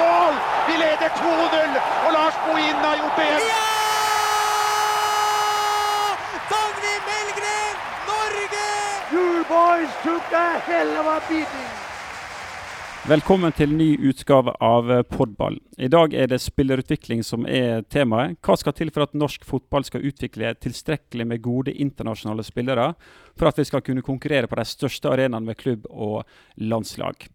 [0.00, 0.34] mål!
[0.68, 1.70] Vi leder 2-0,
[2.06, 3.42] og Lars Bohinen har gjort det igjen.
[3.52, 3.68] Ja!
[6.52, 7.76] Dagny Melgren,
[8.10, 8.68] Norge!
[9.14, 11.72] You boys took a hell of a beating.
[13.02, 15.56] Velkommen til ny utgave av Podball.
[15.74, 18.36] I dag er det spillerutvikling som er temaet.
[18.46, 22.92] Hva skal til for at norsk fotball skal utvikle tilstrekkelig med gode internasjonale spillere,
[23.34, 26.22] for at vi skal kunne konkurrere på de største arenaene med klubb og
[26.62, 27.26] landslag?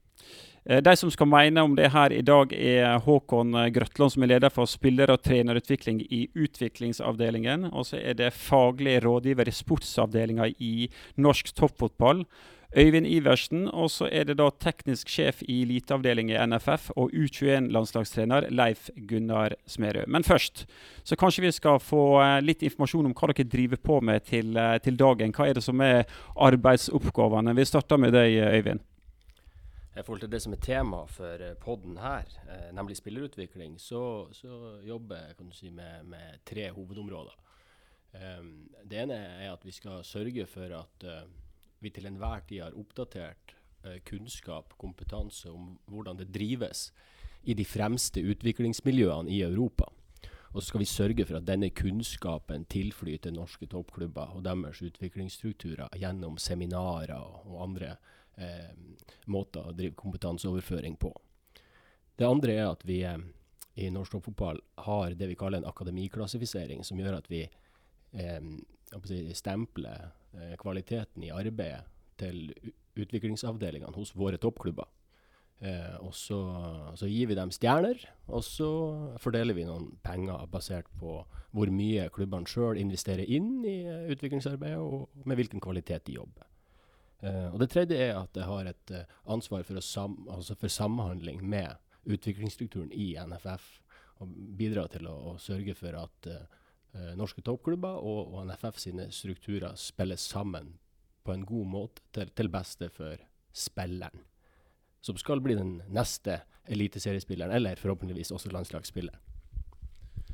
[0.69, 4.33] Eh, de som skal mene om det her i dag, er Håkon Grøtland, som er
[4.33, 7.71] leder for spiller- og trenerutvikling i utviklingsavdelingen.
[7.71, 12.25] Og så er det faglig rådgiver i sportsavdelinga i norsk toppfotball.
[12.75, 18.49] Øyvind Iversen, og så er det da teknisk sjef i eliteavdeling i NFF og U21-landslagstrener
[18.51, 20.07] Leif Gunnar Smerud.
[20.07, 20.65] Men først,
[21.03, 24.51] så kanskje vi skal få eh, litt informasjon om hva dere driver på med til,
[24.57, 25.31] eh, til dagen.
[25.31, 26.03] Hva er det som er
[26.35, 27.55] arbeidsoppgavene?
[27.55, 28.83] Vi starter med deg, Øyvind.
[29.97, 34.77] I forhold til det som er tema for podden her, eh, nemlig spillerutvikling, så, så
[34.85, 37.33] jobber jeg si, med, med tre hovedområder.
[38.13, 41.25] Um, det ene er at vi skal sørge for at uh,
[41.81, 46.91] vi til enhver tid har oppdatert uh, kunnskap, kompetanse om hvordan det drives
[47.43, 49.89] i de fremste utviklingsmiljøene i Europa.
[50.53, 55.97] Og så skal vi sørge for at denne kunnskapen tilflyter norske toppklubber og deres utviklingsstrukturer
[55.99, 57.97] gjennom seminarer og andre
[58.37, 58.71] eh,
[59.25, 61.11] måter å drive kompetanseoverføring på.
[62.17, 63.19] Det andre er at vi eh,
[63.77, 68.51] i norsk toppfotball har det vi kaller en akademiklassifisering, som gjør at vi eh,
[69.37, 71.85] stempler eh, kvaliteten i arbeidet
[72.17, 72.51] til
[72.97, 74.89] utviklingsavdelingene hos våre toppklubber.
[75.59, 76.37] Eh, og så,
[76.93, 78.69] så, gir vi dem stjerner, og så
[79.21, 81.23] fordeler vi noen penger basert på
[81.55, 86.45] hvor mye klubbene sjøl investerer inn i uh, utviklingsarbeidet, og med hvilken kvalitet de jobber.
[87.23, 90.67] Uh, og Det tredje er at jeg har et uh, ansvar for, sam, altså for,
[90.67, 93.67] samhandling med utviklingsstrukturen i NFF.
[94.21, 96.29] Og bidra til å, å sørge for at
[97.19, 100.71] norske toppklubber og, og, NFF sine strukturer spilles sammen
[101.21, 103.21] på en god måte til, til beste for
[103.53, 104.23] spilleren
[105.07, 109.19] som skal bli den neste eliteseriespilleren, eller forhåpentligvis også landslagsspilleren.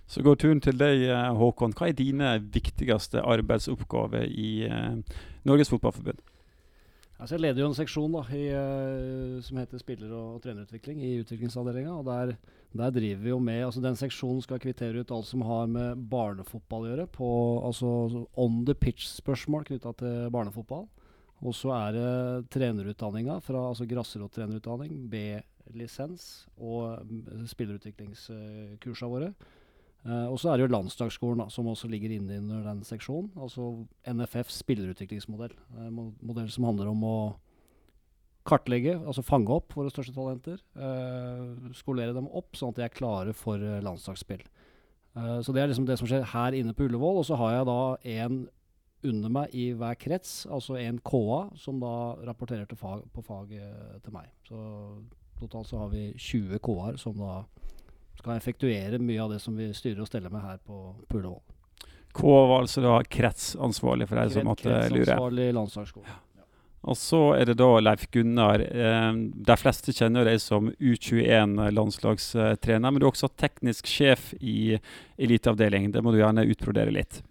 [0.07, 1.05] Så går turen til deg,
[1.37, 1.73] Håkon.
[1.77, 4.99] Hva er dine viktigste arbeidsoppgaver i uh,
[5.47, 6.19] Norges Fotballforbund?
[7.23, 11.13] Altså jeg leder jo en seksjon da, i, uh, som heter spiller- og trenerutvikling i
[11.21, 11.93] utviklingsavdelinga.
[11.95, 12.33] og der,
[12.73, 16.03] der, driver vi jo med altså Den seksjonen skal kvittere ut alt som har med
[16.11, 17.07] barnefotball å gjøre.
[17.07, 17.29] På,
[17.63, 20.83] altså on the pitch-spørsmål knytta til barnefotball.
[21.47, 29.31] Og så er det trenerutdanninga fra altså grasrottrenerutdanning, B-lisens og mm, spillerutviklingskursa våre.
[30.03, 33.31] Uh, og så er det jo landslagsskolen som også ligger inne under den seksjonen.
[33.39, 33.69] Altså
[34.09, 35.55] NFFs spillerutviklingsmodell.
[35.77, 35.89] Uh,
[36.21, 37.17] modell som handler om å
[38.43, 40.59] kartlegge, altså fange opp våre største talenter.
[40.75, 44.43] Uh, skolere dem opp sånn at de er klare for landslagsspill.
[45.15, 47.21] så det er liksom det som skjer her inne på Ullevål.
[47.21, 47.81] Og så har jeg da
[48.17, 48.43] en
[49.03, 53.99] under meg i hver krets, altså en KA, som da rapporterer fag, på fag eh,
[54.03, 54.29] til meg.
[54.47, 54.59] Så
[55.39, 57.43] totalt så har vi 20 KA-er som da
[58.23, 61.41] skal effektuere mye av det som vi styrer og steller med her på Ullevål.
[62.13, 65.01] K var altså da kretsansvarlig for deg som måtte lure?
[65.01, 66.05] Kretsansvarlig landslagsskole.
[66.07, 66.13] Ja.
[66.83, 68.59] Og så er det da Leif Gunnar.
[68.59, 69.13] Eh,
[69.49, 74.79] de fleste kjenner deg som U21-landslagstrener, men du er også teknisk sjef i
[75.15, 75.91] eliteavdelingen.
[75.95, 77.23] Det må du gjerne utbrodere litt.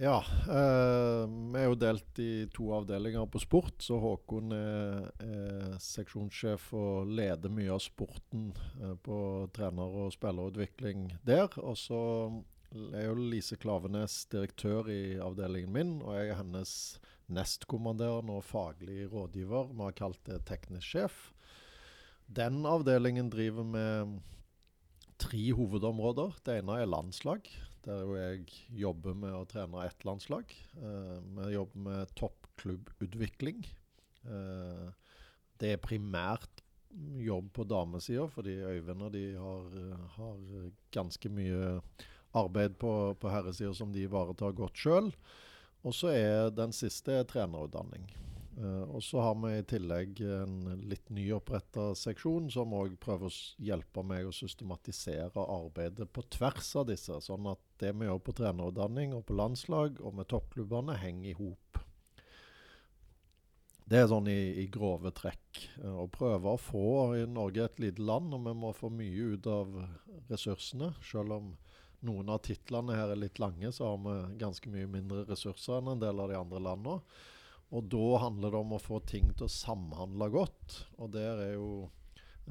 [0.00, 0.24] Ja.
[0.48, 3.76] Eh, vi er jo delt i to avdelinger på sport.
[3.84, 9.18] Så Håkon er, er seksjonssjef og leder mye av sporten eh, på
[9.54, 11.52] trener- og spillerutvikling der.
[11.60, 12.00] Og så
[12.72, 16.74] er jo Lise Klavenes direktør i avdelingen min, og jeg er hennes
[17.32, 19.70] nestkommanderende og faglig rådgiver.
[19.72, 21.18] Vi har kalt det teknisk sjef.
[22.32, 24.16] Den avdelingen driver med
[25.20, 26.40] tre hovedområder.
[26.46, 27.46] Det ene er landslag
[27.86, 28.46] der jo jeg
[28.82, 30.50] jobber med å trene ett landslag.
[30.74, 33.64] Vi jobber med toppklubbutvikling.
[34.22, 34.90] Uh,
[35.58, 36.62] det er primært
[37.22, 39.78] jobb på damesida, fordi Øyvind og de har,
[40.16, 40.40] har,
[40.92, 41.78] ganske mye
[42.36, 45.12] arbeid på, på herresida som de ivaretar godt sjøl.
[45.82, 48.04] Og så er den siste trenerutdanning.
[48.52, 53.64] Uh, og så har vi i tillegg en litt nyoppretta seksjon som òg prøver å
[53.64, 58.34] hjelpe meg å systematisere arbeidet på tvers av disse, sånn at det vi gjør på
[58.38, 61.82] trenerutdanning og på landslag og med toppklubbene, henger i hop.
[63.92, 65.58] Det er sånn i, i grove trekk.
[65.82, 66.86] Uh, å prøve å få
[67.18, 69.74] i Norge et lite land, og vi må få mye ut av
[70.30, 70.92] ressursene.
[71.04, 71.52] Selv om
[72.06, 75.92] noen av titlene her er litt lange, så har vi ganske mye mindre ressurser enn
[75.92, 77.18] en del av de andre landene.
[77.72, 80.78] Og da handler det om å få ting til å samhandle godt.
[81.00, 81.68] Og der er jo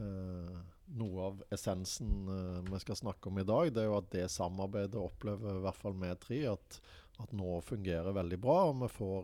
[0.01, 0.62] eh,
[0.97, 4.27] noe av essensen eh, vi skal snakke om i dag, det er jo at det
[4.31, 6.81] samarbeidet opplever i hvert fall vi tre at,
[7.21, 9.21] at nå fungerer veldig bra, og vi får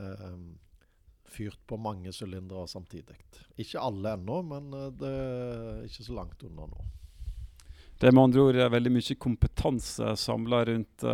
[0.00, 0.42] eh,
[1.34, 3.16] fyrt på mange sylindere samtidig.
[3.56, 6.90] Ikke alle ennå, men eh, det er ikke så langt unna nå.
[7.94, 11.04] Det er med andre ord veldig mye kompetanse samla rundt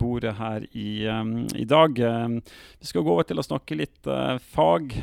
[0.00, 1.02] bordet her i,
[1.58, 1.98] i dag.
[1.98, 4.06] Vi skal gå over til å snakke litt
[4.54, 4.94] fag.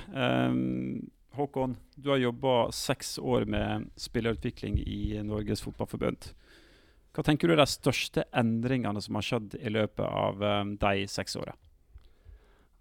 [1.35, 6.31] Håkon, du har jobba seks år med spillerutvikling i Norges Fotballforbund.
[7.15, 10.41] Hva tenker du er de største endringene som har skjedd i løpet av
[10.81, 11.53] de seks åra?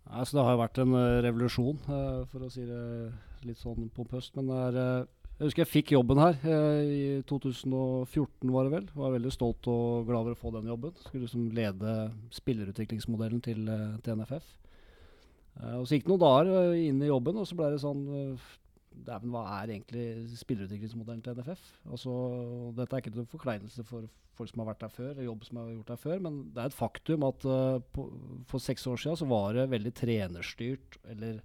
[0.05, 2.81] Altså, det har vært en uh, revolusjon, for å si det
[3.47, 4.35] litt sånn pompøst.
[4.37, 4.81] Men er
[5.35, 8.85] jeg husker jeg fikk jobben her eh, i 2014, var det vel.
[8.95, 10.93] Var veldig stolt og glad over å få den jobben.
[11.03, 11.95] Skulle liksom lede
[12.37, 14.47] spillerutviklingsmodellen til, eh, til NFF.
[15.61, 17.81] Eh, og Så gikk det noen dager eh, inn i jobben, og så ble det
[17.85, 18.51] sånn eh,
[19.05, 20.05] Dæven, hva er egentlig
[20.39, 21.63] spillerutviklingsmodellen til NFF?
[21.91, 22.13] Altså,
[22.77, 24.07] dette er ikke noen forkleinelse for
[24.39, 26.71] folk som har vært der før, jobb som har gjort der før, men det er
[26.71, 28.05] et faktum at uh, på,
[28.51, 31.43] for seks år siden så var det veldig trenerstyrt, eller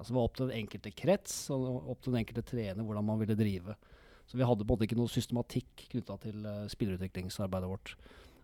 [0.00, 3.04] Altså Det var opp til den enkelte krets og opp til den enkelte trener hvordan
[3.04, 3.74] man ville drive.
[4.24, 7.92] Så vi hadde på en måte ikke noe systematikk knytta til uh, spillerutviklingsarbeidet vårt.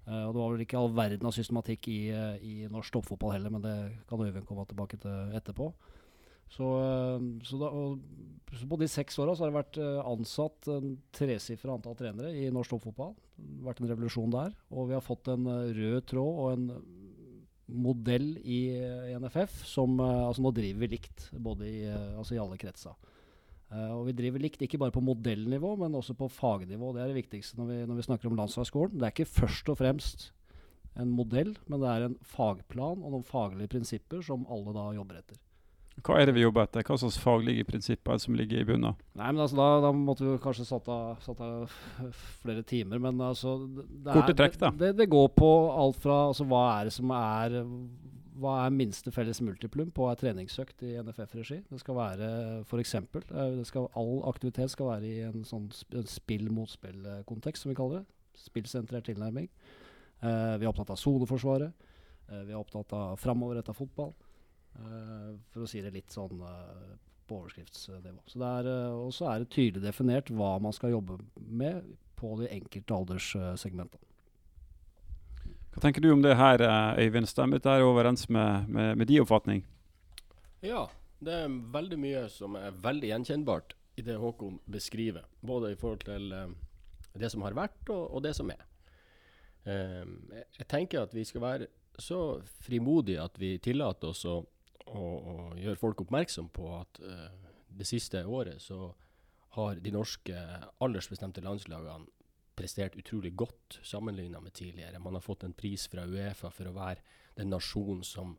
[0.06, 3.34] Uh, og Det var vel ikke all verden av systematikk i, uh, i norsk toppfotball
[3.34, 3.76] heller, men det
[4.06, 5.72] kan Øyvind komme tilbake til etterpå.
[6.46, 6.66] Så,
[7.42, 7.96] så, da, og,
[8.54, 12.76] så på de seks åra har det vært ansatt en tresifra antall trenere i norsk
[12.76, 13.16] toppfotball.
[13.34, 14.54] Det har vært en revolusjon der.
[14.70, 16.68] Og vi har fått en rød tråd og en
[17.66, 22.60] modell i, i NFF som altså Nå driver vi likt, både i, altså i alle
[22.62, 22.94] kretser.
[23.66, 26.92] Uh, og vi driver likt ikke bare på modellnivå, men også på fagnivå.
[26.94, 28.98] Det er det viktigste når vi, når vi snakker om landslagsskolen.
[28.98, 30.28] Det er ikke først og fremst
[30.96, 35.20] en modell, men det er en fagplan og noen faglige prinsipper som alle da jobber
[35.20, 35.40] etter.
[36.04, 36.84] Hva er det vi jobber etter?
[36.84, 38.98] Hva slags faglige prinsipper er det som ligger i bunnen?
[39.16, 41.72] Nei, men altså, da, da, måtte vi kanskje satt av, satt av
[42.42, 43.00] flere timer.
[43.02, 44.72] Men altså det Korte trekk, da.
[44.76, 47.56] Det, det, går på alt fra altså, hva er det som er
[48.40, 51.62] hva er minste felles multiplum på ei treningsøkt i NFF-regi?
[51.70, 52.28] Det skal være
[52.66, 52.94] f.eks.
[52.98, 58.06] Eh, all aktivitet skal være i en sånn spill mot spill-kontekst, som vi kaller det.
[58.36, 59.48] Spillsentrert tilnærming.
[60.20, 61.88] Uh, vi er opptatt av soneforsvaret.
[62.28, 64.12] Uh, vi er opptatt av framoverretta fotball.
[64.76, 66.96] Eh, for å si det litt sånn eh,
[67.26, 68.18] på overskriftsnivå.
[68.28, 72.50] Så eh, og så er det tydelig definert hva man skal jobbe med på de
[72.52, 74.12] enkelte alderssegmentene.
[75.76, 76.62] Hva tenker du om det her,
[76.96, 77.28] Øyvind?
[77.28, 79.58] Stemmer dette overens med, med, med din oppfatning?
[80.64, 80.86] Ja,
[81.20, 85.26] det er veldig mye som er veldig gjenkjennbart i det Håkon beskriver.
[85.44, 86.54] Både i forhold til um,
[87.12, 88.64] det som har vært, og, og det som er.
[89.68, 91.68] Um, jeg, tenker at vi skal være
[92.00, 92.22] så
[92.64, 94.40] frimodige at vi tillater oss å
[94.86, 97.00] å, å gjøre folk oppmerksom på at
[97.76, 98.92] det siste året så
[99.56, 100.42] har de norske
[100.84, 102.06] aldersbestemte landslagene
[102.56, 105.00] prestert utrolig godt sammenlignet med tidligere.
[105.02, 107.04] Man har fått en pris fra Uefa for å være
[107.36, 108.36] den nasjonen som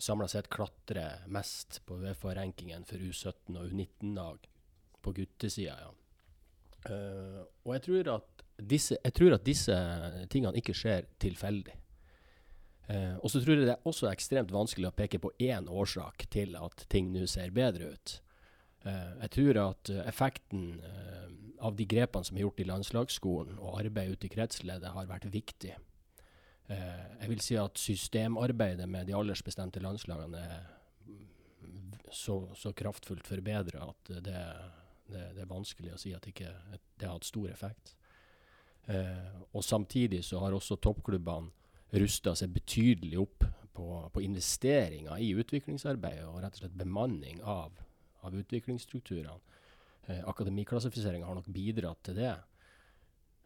[0.00, 4.46] samla sett klatrer mest på Uefa-rankingen for U17 og U19-lag
[5.02, 5.76] på guttesida.
[5.82, 5.90] Ja.
[6.88, 8.08] Uh, og jeg tror,
[8.56, 9.76] disse, jeg tror, at disse,
[10.32, 11.76] tingene ikke skjer tilfeldig.
[12.90, 16.26] Uh, og så tror jeg det er også ekstremt vanskelig å peke på én årsak
[16.32, 18.16] til at ting nå ser bedre ut.
[18.86, 20.72] Uh, jeg tror at effekten
[21.60, 25.28] av de grepene som er gjort i landslagsskolen og arbeidet ute i kretsleddet, har vært
[25.32, 25.74] viktig.
[26.70, 30.68] Eh, jeg vil si at systemarbeidet med de aldersbestemte landslagene er
[32.10, 34.34] så, så kraftfullt forbedra at det,
[35.06, 36.50] det, det, er vanskelig å si at ikke,
[36.98, 37.94] det har hatt stor effekt.
[38.90, 41.52] Eh, og samtidig så har også toppklubbene
[42.00, 47.74] rusta seg betydelig opp på, på, investeringer i utviklingsarbeidet og rett og slett bemanning av,
[48.26, 49.38] av utviklingsstrukturene.
[50.10, 52.34] Eh, Akademiklassifiseringa har nok bidratt til det.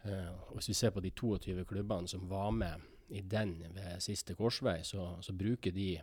[0.05, 4.01] Eh, og hvis vi ser på de 22 klubbene som var med i den ved
[4.01, 5.99] siste korsvei, så, så bruker de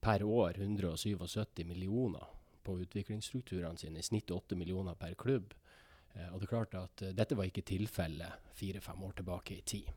[0.00, 2.24] per år 177 millioner
[2.64, 4.00] på utviklingsstrukturene sine.
[4.00, 5.54] I snitt 8 millioner per klubb.
[6.14, 9.92] Eh, og det er klart at dette var ikke tilfellet fire-fem år tilbake i tid.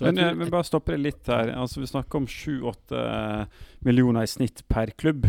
[0.00, 1.50] Men, tror, men, bare stopper det litt her.
[1.58, 3.00] Altså, vi snakker om 7-8
[3.86, 5.26] millioner i snitt per klubb.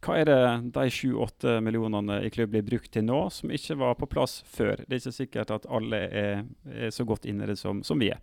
[0.00, 0.40] Hva er det
[0.72, 4.80] de 7-8 millionene i klubb blir brukt til nå, som ikke var på plass før?
[4.86, 8.00] Det er ikke sikkert at alle er, er så godt inne i det som, som,
[8.00, 8.22] vi er.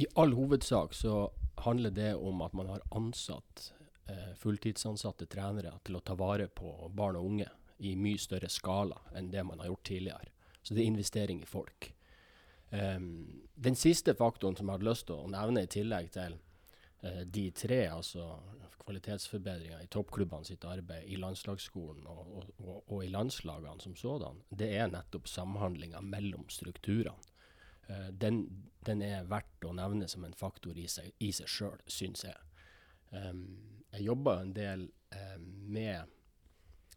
[0.00, 1.26] I all hovedsak så
[1.60, 3.66] handler det om at man har ansatt
[4.08, 7.50] eh, fulltidsansatte trenere til å ta vare på barn og unge
[7.84, 10.32] i mye større skala enn det man har gjort tidligere.
[10.62, 11.90] Så det er investering i folk.
[12.72, 16.38] Um, den siste faktoren som jeg hadde lyst til å nevne, i tillegg til
[17.02, 18.24] de tre, altså
[18.82, 24.70] kvalitetsforbedringer i toppklubbene sitt arbeid, i landslagsskolen og, og, og, i landslagene som sådan, det
[24.76, 27.14] er nettopp samhandlinga mellom strukturene.
[27.88, 28.44] Eh, den,
[28.86, 32.38] den, er verdt å nevne som en faktor i seg, i seg sjøl, syns jeg.
[33.12, 35.42] Jeg jobba en del um,
[35.74, 36.12] med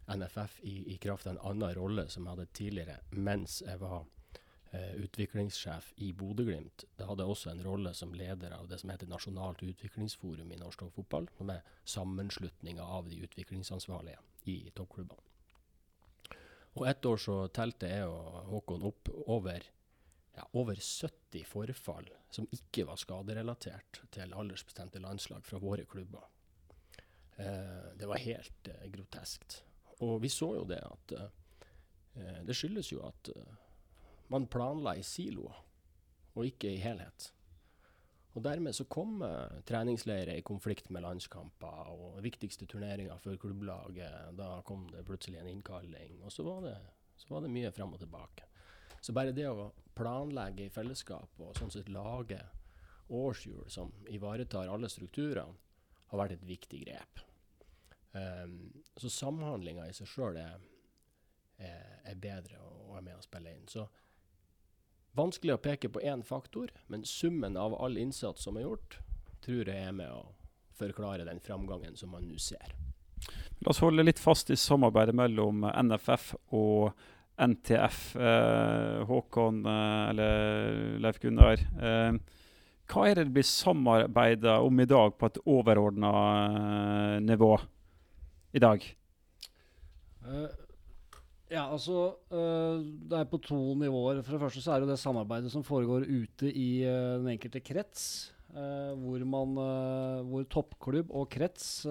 [0.08, 4.06] NFF i, i kraft av en annen rolle som jeg hadde tidligere, mens jeg var
[5.02, 6.86] utviklingssjef i Bodø-Glimt.
[6.98, 10.84] Da hadde også en rolle som leder av det som heter Nasjonalt utviklingsforum i norsk
[10.84, 14.20] toppfotball, som er sammenslutninga av de utviklingsansvarlige
[14.52, 15.22] i toppklubbene.
[16.76, 19.64] Og ett år så telte jeg og Håkon opp over
[20.36, 26.28] ja, over 70 forfall som ikke var skaderelatert til aldersbestemte landslag fra våre klubber.
[27.38, 29.62] Eh, det var helt eh, groteskt.
[30.04, 33.56] Og vi så jo det at eh, Det skyldes jo at eh,
[34.34, 35.58] man planla i siloer,
[36.36, 37.30] og ikke i helhet.
[38.36, 44.36] Og dermed så kom eh, treningsleirer i konflikt med landskamper og viktigste turneringer for klubblaget.
[44.36, 46.76] Da kom det plutselig en innkalling, og så var det,
[47.16, 48.50] så var det mye fram og tilbake.
[49.00, 52.42] Så bare det å planlegge i fellesskap og sånn sett lage
[53.14, 55.62] årshjul som ivaretar alle strukturene,
[56.10, 57.22] har vært et viktig grep.
[58.16, 60.62] Um, så samhandlinga i seg sjøl er,
[61.58, 63.66] er, er, bedre og er med å spille inn.
[63.68, 63.88] Så
[65.16, 69.00] vanskelig å peke på én faktor, men summen av all innsats som er gjort,
[69.46, 70.26] tror jeg er med å
[70.76, 72.76] forklare den framgangen som man nå ser.
[73.64, 76.92] La oss holde litt fast i samarbeidet mellom NFF og
[77.36, 81.60] NTF, eh, Håkon eh, eller Leif Gunnar.
[81.60, 82.18] Eh,
[82.92, 86.12] hva er det det blir samarbeida om i dag på et overordna
[86.46, 87.56] eh, nivå
[88.56, 88.86] i dag?
[90.26, 90.48] Uh,
[91.52, 94.22] ja, altså uh, Det er på to nivåer.
[94.26, 97.62] For det første så er det det samarbeidet som foregår ute i uh, den enkelte
[97.66, 98.32] krets.
[98.56, 99.58] Uh, hvor, man,
[100.30, 101.84] hvor toppklubb og krets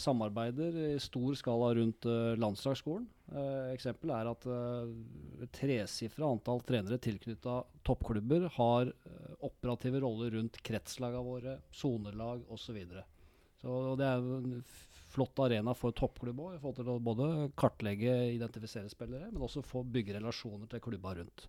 [0.00, 2.08] samarbeider i stor skala rundt
[2.42, 3.06] landslagsskolen.
[3.70, 4.48] eksempel er at
[5.44, 8.90] et tresifra antall trenere tilknytta toppklubber har
[9.46, 12.82] operative roller rundt kretslagene våre, sonelag osv.
[12.88, 13.06] Så,
[13.62, 14.58] så det er en
[15.18, 16.66] flott arena for toppklubb òg,
[17.04, 21.48] både kartlegge, identifisere spillere, men også få bygge relasjoner til klubba rundt.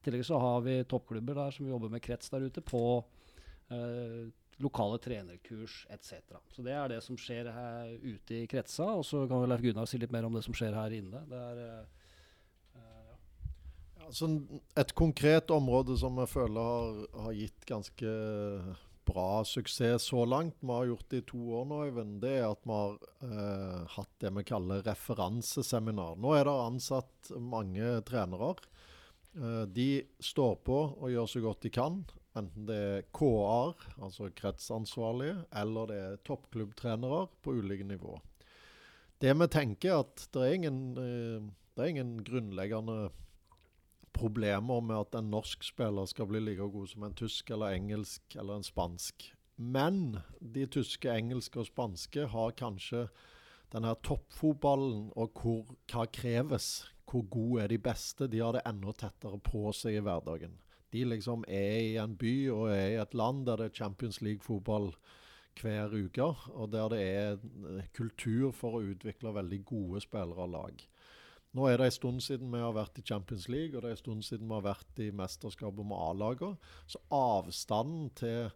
[0.00, 2.82] I tillegg så har vi toppklubber der som jobber med krets der ute på
[3.70, 6.12] Eh, lokale trenerkurs etc.
[6.52, 8.90] Så det er det som skjer her ute i kretsa.
[8.98, 11.22] Og så kan Leif Gunnar si litt mer om det som skjer her inne.
[11.30, 11.62] Det er
[12.76, 13.14] Eh,
[14.00, 14.36] ja, sånn
[14.78, 18.12] et konkret område som jeg føler har, har, gitt ganske
[19.08, 22.46] bra suksess så langt, vi har gjort det i to år nå, Øyvind, det er
[22.50, 26.18] at vi har eh, hatt det vi kaller referanseseminar.
[26.20, 28.54] Nå er det ansatt mange trenere.
[29.36, 29.90] Eh, de
[30.22, 32.02] står på og gjør så godt de kan.
[32.38, 38.20] Enten det er KA-er, altså kretsansvarlige, eller det er toppklubbtrenere på ulike nivå.
[39.20, 43.10] Det vi tenker, er at det er ingen, eh, det er ingen grunnleggende
[44.20, 48.36] problemer med at en norsk spiller skal bli like god som en tysk eller engelsk
[48.36, 49.30] eller en spansk.
[49.56, 53.06] Men de tyske, engelske og spanske har kanskje
[53.72, 56.72] denne toppfotballen og hvor, hva kreves.
[57.10, 58.28] Hvor gode er de beste?
[58.30, 60.60] De har det enda tettere på seg i hverdagen
[60.92, 64.20] de liksom er i en by og er i et land der det er Champions
[64.24, 64.90] League-fotball
[65.60, 66.24] hver uke,
[66.54, 70.84] og der det er kultur for å utvikle veldig gode spillere og lag.
[71.56, 73.96] Nå er det en stund siden vi har vært i Champions League, og det er
[73.96, 76.68] en stund siden vi har vært i mesterskapet med A-laget.
[76.86, 78.52] Så avstanden til,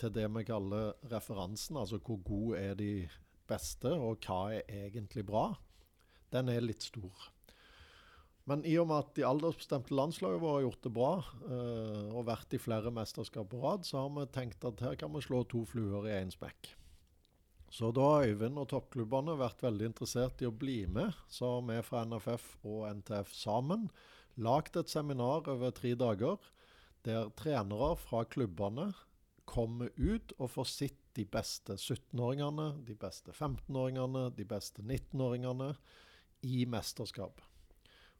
[0.00, 2.92] til, det vi kaller referansen, altså hvor gode er de
[3.48, 5.50] beste, og hva er egentlig bra,
[6.32, 7.28] den er litt stor.
[8.48, 12.28] Men i og med at de aldersbestemte landslagene våre har gjort det bra, uh, og
[12.30, 15.44] vært i flere mesterskap på rad, så har vi tenkt at her kan vi slå
[15.52, 16.77] to fluer i én smekk.
[17.78, 21.14] Så da har Øyvind og toppklubbene vært veldig interessert i å bli med.
[21.30, 23.84] Så har vi fra NFF og NTF sammen
[24.34, 26.40] lagd et seminar over tre dager,
[27.06, 28.88] der trenere fra klubbene
[29.46, 35.70] kommer ut og får sitt de beste 17-åringene, de beste 15-åringene, de beste 19-åringene
[36.50, 37.38] i mesterskap.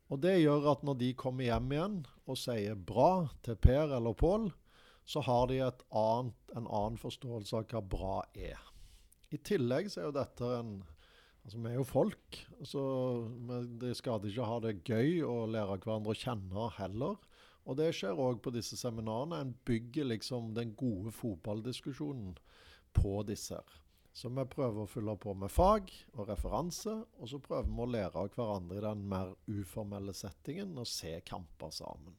[0.07, 2.01] Og Det gjør at når de kommer hjem igjen
[2.31, 4.51] og sier bra til Per eller Pål,
[5.03, 8.69] så har de annet, en annen forståelse av hva bra er.
[9.35, 10.79] I tillegg så er jo dette en
[11.49, 12.81] Altså, Vi er jo folk, så
[13.81, 17.15] det skader ikke å ha det gøy å lære hverandre å kjenne heller.
[17.65, 19.39] Og det skjer òg på disse seminarene.
[19.41, 22.35] En bygger liksom den gode fotballdiskusjonen
[22.93, 23.63] på disse.
[24.13, 27.91] Så vi prøver å fylle på med fag og referanse, og så prøver vi å
[27.97, 32.17] lære av hverandre i den mer uformelle settingen og se kamper sammen.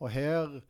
[0.00, 0.62] Og her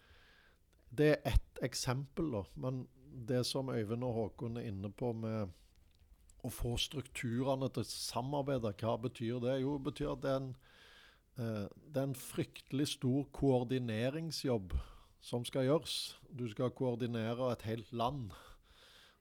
[0.92, 2.42] Det er ett eksempel, da.
[2.61, 5.52] Men det som Øyvind og Håkon er inne på med
[6.42, 9.61] å få strukturene til å samarbeide, hva betyr det?
[9.62, 10.49] Jo, det betyr at det er en,
[11.38, 14.75] eh, det er en fryktelig stor koordineringsjobb
[15.23, 16.16] som skal gjøres.
[16.35, 18.33] Du skal koordinere et helt land.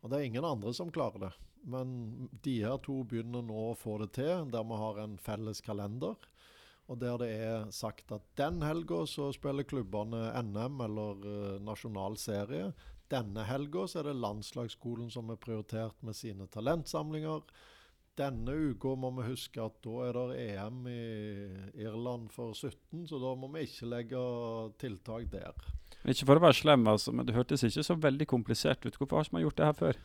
[0.02, 1.34] Og det er ingen andre som klarer det.
[1.62, 5.62] Men de her to begynner nå å få det til, der vi har en felles
[5.62, 6.18] kalender.
[6.90, 12.18] Og der det er sagt at den helga så spiller klubbene NM eller uh, nasjonal
[12.20, 12.72] serie.
[13.12, 17.44] Denne helga så er det landslagsskolen som er prioritert med sine talentsamlinger.
[18.20, 21.04] Denne uka må vi huske at da er det EM i
[21.80, 24.24] Irland for 17, så da må vi ikke legge
[24.82, 25.56] tiltak der.
[26.02, 28.98] Ikke for å være slem, altså, men det hørtes ikke så veldig komplisert ut.
[28.98, 30.02] Hvorfor har ikke man gjort det her før?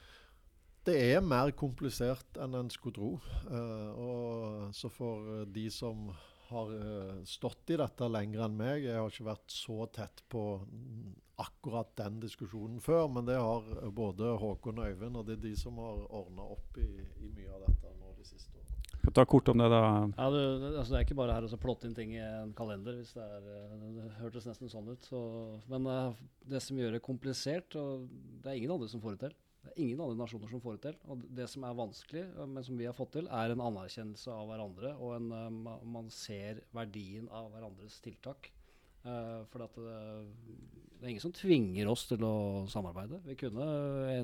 [0.86, 3.12] Det er mer komplisert enn en skulle tro.
[3.50, 6.12] Uh, og så for de som
[6.50, 8.84] har uh, stått i dette lenger enn meg.
[8.86, 10.42] Jeg har ikke vært så tett på
[11.42, 15.56] akkurat den diskusjonen før, men det har både Håkon og Øyvind, og det er de
[15.60, 16.88] som har ordna opp i,
[17.20, 19.12] i, mye av dette nå de siste årene.
[19.14, 19.82] Ta kort om Det da.
[20.16, 22.96] Ja, det, altså det er ikke bare her å plotte inn ting i en kalender.
[22.98, 25.04] hvis Det er, eh, det hørtes nesten sånn ut.
[25.06, 25.20] Så,
[25.70, 25.86] men
[26.48, 28.08] det som gjør det komplisert, og
[28.42, 29.36] det er ingen andre som får det til.
[29.66, 30.98] Det er ingen andre nasjoner som får det til.
[31.10, 34.30] Og det som er vanskelig, eh, men som vi har fått til, er en anerkjennelse
[34.30, 34.92] av hverandre.
[35.02, 38.52] Og en, uh, man ser verdien av hverandres tiltak.
[39.06, 42.36] Uh, for det, det, er ingen som tvinger oss til å
[42.70, 43.20] samarbeide.
[43.26, 43.66] Vi kunne,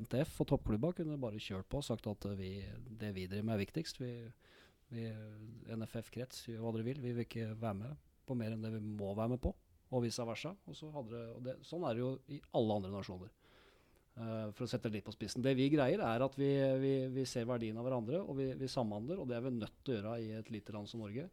[0.06, 2.54] NTF og toppklubba kunne bare kjørt på og sagt at vi,
[2.86, 4.00] det vi driver med, er viktigst.
[4.02, 4.14] Vi,
[4.94, 5.10] vi,
[5.74, 7.02] NFF-krets, gjør hva dere vil.
[7.02, 9.54] Vi vil ikke være med på mer enn det vi må være med på.
[9.92, 10.54] Og vice versa.
[10.70, 13.32] Og så hadde og det, sånn er det jo i alle andre nasjoner.
[14.12, 15.40] Uh, for å sette det litt på spissen.
[15.44, 16.50] Det vi greier, er at vi,
[16.82, 19.22] vi, vi ser verdien av hverandre, og vi, vi, samhandler.
[19.22, 21.24] Og det er vi nødt til å gjøre i et lite land som Norge.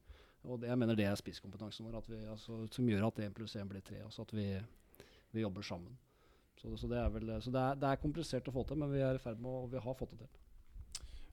[0.48, 1.98] Og det, jeg mener det er spisskompetansen vår,
[2.31, 4.00] altså, som gjør at 1 pluss 1 blir 3.
[4.05, 4.48] Altså at vi,
[5.36, 5.98] jobber sammen.
[6.55, 8.91] Så, så, det er, vel, så det, er, det, er, komplisert å få til, men
[8.91, 10.49] vi er i ferd med å Vi har fått det til.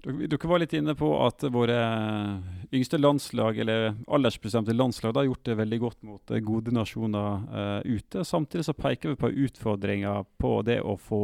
[0.05, 1.77] Dere var litt inne på at våre
[2.75, 8.25] yngste landslag, eller aldersbestemte landslag, har gjort det veldig godt mot gode nasjoner uh, ute.
[8.25, 11.23] Samtidig så peker vi på utfordringer på det å få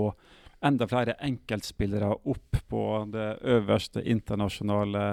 [0.62, 5.06] enda flere enkeltspillere opp på det øverste internasjonale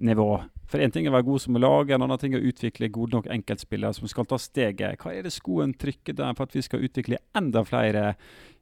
[0.00, 0.30] nivå.
[0.68, 2.90] For Én ting er å være god som lag, en annen ting er å utvikle
[2.92, 5.00] gode nok enkeltspillere som skal ta steget.
[5.00, 8.10] Hva er det skoen trykker der for at vi skal utvikle enda flere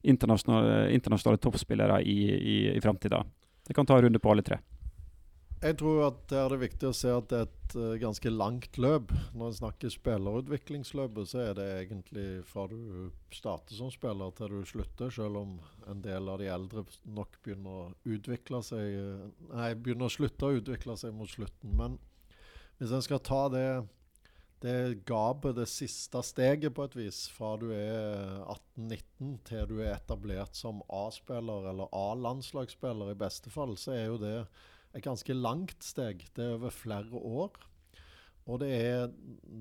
[0.07, 3.25] internasjonale, internasjonale toppspillere i, i, i framtida?
[3.67, 4.61] Jeg kan ta en runde på alle tre.
[5.57, 8.31] Jeg tror at det er det viktig å se at det er et uh, ganske
[8.31, 9.13] langt løp.
[9.33, 14.69] Når en snakker spillerutviklingsløpet, så er det egentlig fra du starter som spiller til du
[14.69, 15.57] slutter, selv om
[15.89, 19.25] en del av de eldre nok begynner å seg uh,
[19.55, 21.73] Nei, begynner å slutte å utvikle seg mot slutten.
[21.81, 21.97] Men
[22.77, 23.67] hvis en skal ta det,
[24.67, 28.43] det gapet, det siste steget på et vis, fra du er
[28.77, 34.19] 18-19 til du er etablert som A-spiller eller A-landslagsspiller i beste fall, så er jo
[34.23, 34.35] det
[34.97, 36.25] et ganske langt steg.
[36.35, 37.57] Det er over flere år.
[38.47, 39.09] Og det er,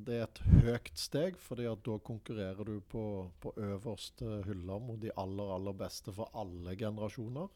[0.05, 3.05] det er et høyt steg, fordi at da konkurrerer du på,
[3.41, 7.49] på øverste hyller mot de aller, aller beste for alle generasjoner.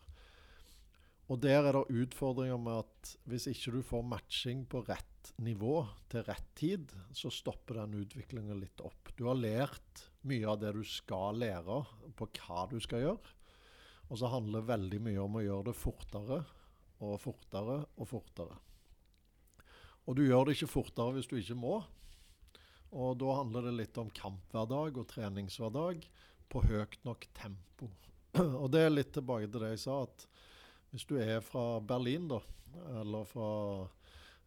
[1.30, 5.84] Og der er det utfordringer med at hvis ikke du får matching på rett nivå
[6.10, 9.12] til rett tid, så stopper den utviklingen litt opp.
[9.14, 11.84] Du har lært mye av det du skal lære
[12.18, 13.36] på hva du skal gjøre.
[14.10, 16.40] Og så handler det veldig mye om å gjøre det fortere
[17.06, 18.58] og fortere og fortere.
[20.10, 21.78] Og du gjør det ikke fortere hvis du ikke må.
[22.90, 26.08] Og da handler det litt om kamphverdag og treningshverdag
[26.50, 27.92] på høyt nok tempo.
[28.64, 30.26] Og det er litt tilbake til det jeg sa, at
[30.92, 32.40] hvis du er fra Berlin, da,
[33.02, 33.50] eller fra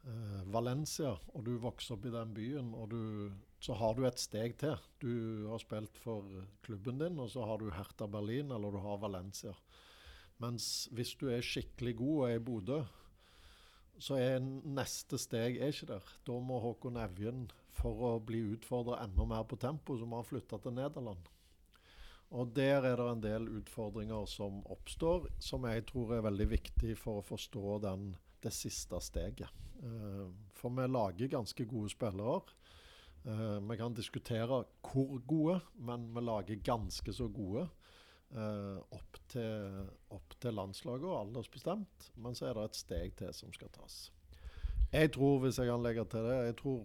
[0.07, 3.03] eh, Valencia, og du vokser opp i den byen, og du,
[3.63, 4.75] så har du et steg til.
[5.03, 6.27] Du har spilt for
[6.67, 9.55] klubben din, og så har du Hertha Berlin, eller du har Valencia.
[10.43, 12.81] Mens hvis du er skikkelig god og er i Bodø,
[14.03, 16.15] så er neste steg er ikke der.
[16.27, 17.45] Da må Håkon Evjen,
[17.77, 21.31] for å bli utfordra enda mer på tempo, så må han flytte til Nederland.
[22.33, 26.95] Og Der er det en del utfordringer som oppstår, som jeg tror er veldig viktig
[26.97, 29.53] for å forstå den, det siste steget.
[29.83, 32.41] Uh, for vi lager ganske gode spillere.
[33.27, 37.67] Uh, vi kan diskutere hvor gode, men vi lager ganske så gode.
[38.33, 42.11] Uh, opp, til, opp, til, landslaget og aldersbestemt.
[42.17, 44.07] Men så er det et steg til som skal tas.
[44.93, 46.81] Jeg tror, hvis jeg kan legge til det, jeg tror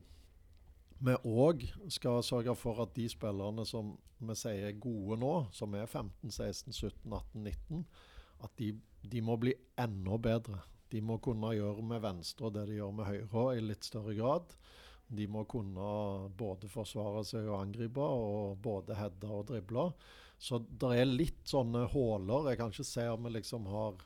[0.99, 5.75] vi òg skal sørge for at de spillerne som vi sier er gode nå, som
[5.77, 7.85] er 15, 16, 17, 18, 19,
[8.45, 8.71] at de,
[9.05, 10.61] de må bli enda bedre.
[10.89, 14.55] De må kunne gjøre med venstre det de gjør med høyre i litt større grad.
[15.07, 15.87] De må kunne
[16.39, 19.89] både forsvare seg og angripe, og både heade og drible.
[20.37, 22.51] Så det er litt sånne huller.
[22.51, 24.03] Jeg kan ikke se om vi liksom har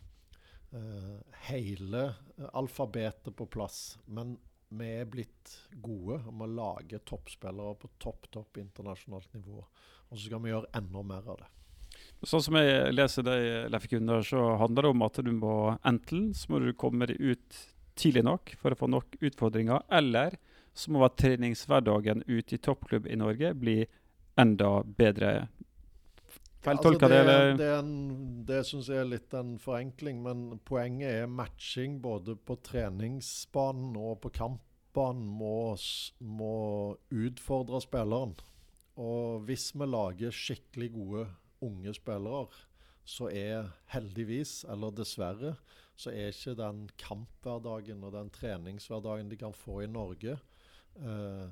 [0.78, 1.18] eh,
[1.50, 2.06] hele
[2.54, 3.82] alfabetet på plass.
[4.06, 4.38] Men
[4.72, 9.64] vi er blitt gode om å lage toppspillere på topp, topp internasjonalt nivå.
[10.10, 11.50] Og så skal vi gjøre enda mer av det.
[12.24, 15.56] Sånn som jeg leser deg, Leif Gunnar, så handler det om at du må
[15.88, 17.62] enten så må du komme deg ut
[18.00, 20.38] tidlig nok for å få nok utfordringer, eller
[20.74, 23.82] så må treningshverdagen ute i toppklubb i Norge bli
[24.40, 25.50] enda bedre.
[26.62, 27.20] Feiltolka altså det?
[27.22, 27.56] Eller?
[27.58, 32.58] Det, er det syns jeg er litt en forenkling, men poenget er matching både på
[32.66, 35.74] treningsbanen og på kampbanen må,
[36.22, 36.56] må
[37.10, 38.36] utfordre spilleren.
[39.02, 41.26] Og hvis vi lager skikkelig gode
[41.66, 42.50] unge spillere,
[43.08, 45.56] så er heldigvis, eller dessverre,
[45.98, 50.38] så er ikke den kamphverdagen og den treningshverdagen de kan få i Norge,
[51.02, 51.48] eh,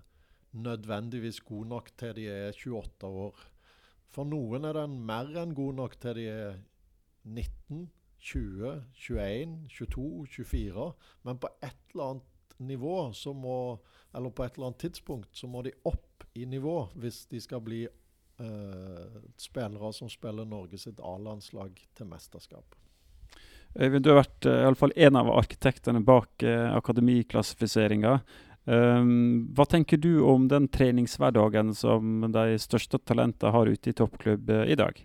[0.51, 3.41] nødvendigvis god nok til de er 28 år.
[4.13, 6.57] For noen er den mer enn god nok til de er
[7.29, 7.87] 19,
[8.19, 8.73] 20,
[9.05, 10.89] 21, 22, 24.
[11.27, 13.77] Men på et eller annet nivå så må,
[14.15, 17.61] eller på et eller annet tidspunkt så må de opp i nivå hvis de skal
[17.63, 22.75] bli eh, spillere som spiller Norge sitt A-landslag til mesterskap.
[23.77, 28.15] Øyvind, du har vært eh, fall en av arkitektene bak uh, akademiklassifiseringa.
[28.65, 34.51] Um, hva tenker du om den treningshverdagen som de største talentene har ute i toppklubb
[34.51, 34.99] uh, i dag?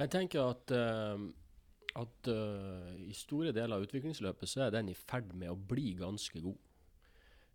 [0.00, 1.22] Jeg tenker at, uh,
[2.02, 5.94] at uh, i store deler av utviklingsløpet så er den i ferd med å bli
[6.00, 6.58] ganske god.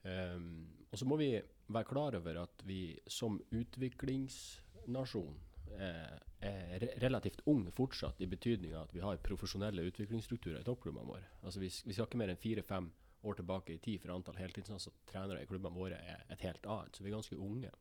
[0.08, 0.50] Um,
[0.88, 1.34] og så må vi
[1.68, 5.36] være klar over at vi som utviklingsnasjon
[5.78, 11.28] er, relativt ung fortsatt, i betydning av at vi har profesjonelle utviklingsstrukturer i toppklubbene våre.
[11.44, 12.88] Altså vi skal ikke mer enn fire-fem
[13.28, 16.96] år tilbake i tid, for antall heltidsansatte trenere i klubbene våre er et helt annet.
[16.96, 17.72] Så vi er ganske unge.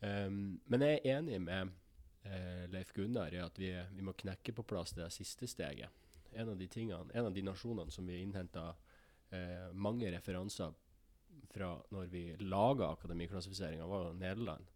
[0.00, 1.72] Um, men jeg er enig med
[2.26, 6.04] uh, Leif Gunnar i at vi, vi, må knekke på plass det siste steget.
[6.36, 10.74] En av de, tingene, en av de nasjonene som vi innhenta uh, mange referanser
[11.52, 14.72] fra når vi laga akademiklassifiseringa, var jo Nederland.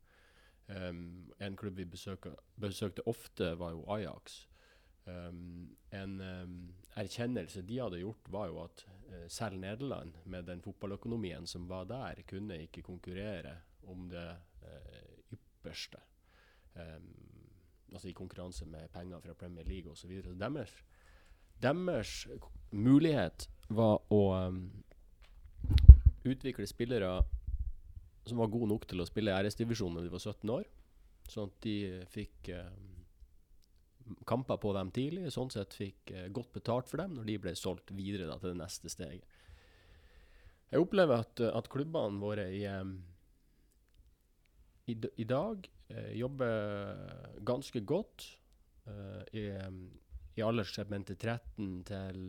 [0.70, 4.44] Um, en klubb vi besøkte, besøkte ofte, var jo Ajax.
[5.10, 6.56] Um, en um,
[7.00, 11.88] erkjennelse de hadde gjort, var jo at uh, selv Nederland, med den fotballøkonomien som var
[11.90, 14.28] der, kunne ikke konkurrere om det
[14.62, 15.98] uh, ypperste.
[17.92, 20.10] altså i konkurranse med penger fra Premier League osv.
[20.38, 20.70] Deres,
[21.62, 22.28] deres
[22.70, 24.22] mulighet var å
[26.24, 27.10] utvikle spillere
[28.26, 30.68] som var gode nok til å spille RS-divisjon når de var 17 år.
[31.30, 31.76] Sånn at de
[32.10, 32.72] fikk eh,
[34.28, 35.30] kamper på dem tidlig.
[35.34, 38.54] Sånn sett fikk eh, godt betalt for dem når de ble solgt videre da, til
[38.54, 39.38] det neste steget.
[40.70, 42.92] Jeg opplever at, at klubbene våre i, um,
[44.86, 48.28] i, i, dag eh, jobber ganske godt
[49.36, 49.42] i,
[50.40, 52.20] i alderssegmentet 13 til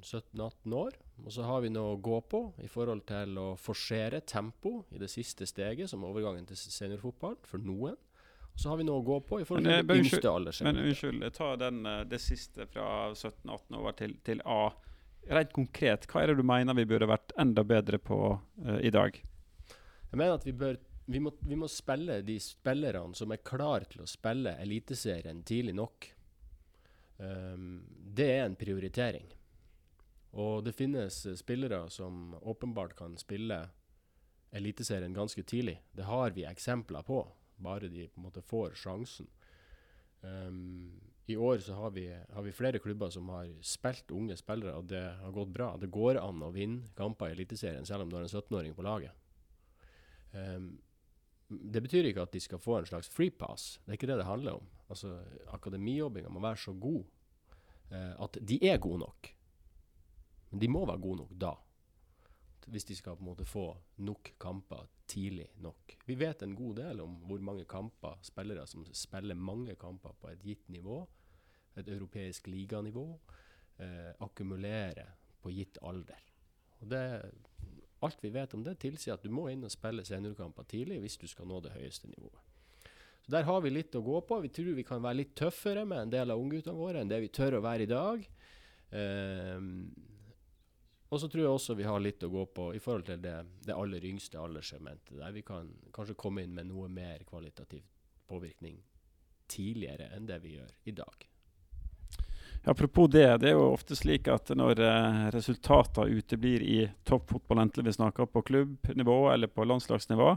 [0.00, 0.96] 17-18 år.
[1.24, 5.00] Og så har vi noe å gå på i forhold til å forsere tempo i
[5.02, 7.98] det siste steget, som overgangen til seniorfotball for noen.
[8.54, 10.82] Så har vi noe å gå på i forhold til det yngste alderssegmentet.
[10.82, 14.72] Men unnskyld, ta den, eh, det siste fra 17-18 over til, til, A.
[15.30, 18.90] Rent konkret, hva er det du mener vi burde vært enda bedre på uh, i
[18.92, 19.16] dag?
[19.16, 20.78] Jeg mener at vi bør
[21.10, 25.74] vi må, vi må spille de spillerne som er klar til å spille Eliteserien tidlig
[25.74, 26.06] nok.
[27.18, 27.82] Um,
[28.14, 29.26] det er en prioritering.
[30.38, 33.64] Og det finnes spillere som åpenbart kan spille
[34.54, 35.80] Eliteserien ganske tidlig.
[35.92, 37.24] Det har vi eksempler på,
[37.62, 39.28] bare de på en måte får sjansen.
[40.20, 44.74] Um, I år så har vi, har vi, flere klubber som har spilt unge spillere,
[44.76, 45.72] og det har gått bra.
[45.80, 48.84] Det går an å vinne kamper i Eliteserien selv om du har en 17-åring på
[48.84, 49.16] laget.
[50.32, 50.74] Um,
[51.50, 53.80] det betyr ikke at de skal få en slags free pass.
[53.84, 54.68] Det er ikke det det handler om.
[54.90, 55.16] Altså,
[55.50, 57.02] Akademijobbinga må være så god
[57.90, 59.32] eh, at de er gode nok.
[60.50, 61.52] Men de må være gode nok da.
[62.70, 63.66] Hvis de skal på en måte få
[64.06, 65.96] nok kamper tidlig nok.
[66.06, 70.30] Vi vet en god del om hvor mange kamper spillere som spiller mange kamper på
[70.30, 71.02] et gitt nivå,
[71.78, 73.06] et europeisk liganivå,
[73.78, 76.26] eh, akkumulerer på gitt alder.
[76.80, 77.04] Det
[78.00, 81.18] Alt vi vet om det, tilsier at du må inn og spille seniorkamper tidlig hvis
[81.20, 82.46] du skal nå det høyeste nivået.
[83.20, 84.38] Så Der har vi litt å gå på.
[84.40, 87.20] Vi tror vi kan være litt tøffere med en del av ungguttene våre enn det
[87.20, 88.24] vi tør å være i dag.
[88.90, 89.92] Um,
[91.10, 93.34] og så tror jeg også vi har litt å gå på i forhold til det,
[93.66, 97.82] det aller yngste alderssegmentet, der vi kan kanskje komme inn med noe mer kvalitativ
[98.30, 98.78] påvirkning
[99.50, 101.26] tidligere enn det vi gjør i dag.
[102.70, 107.86] Apropos det, det er jo ofte slik at når eh, resultatene uteblir i toppfotball, enten
[107.86, 110.34] vi snakker på klubbnivå eller på landslagsnivå,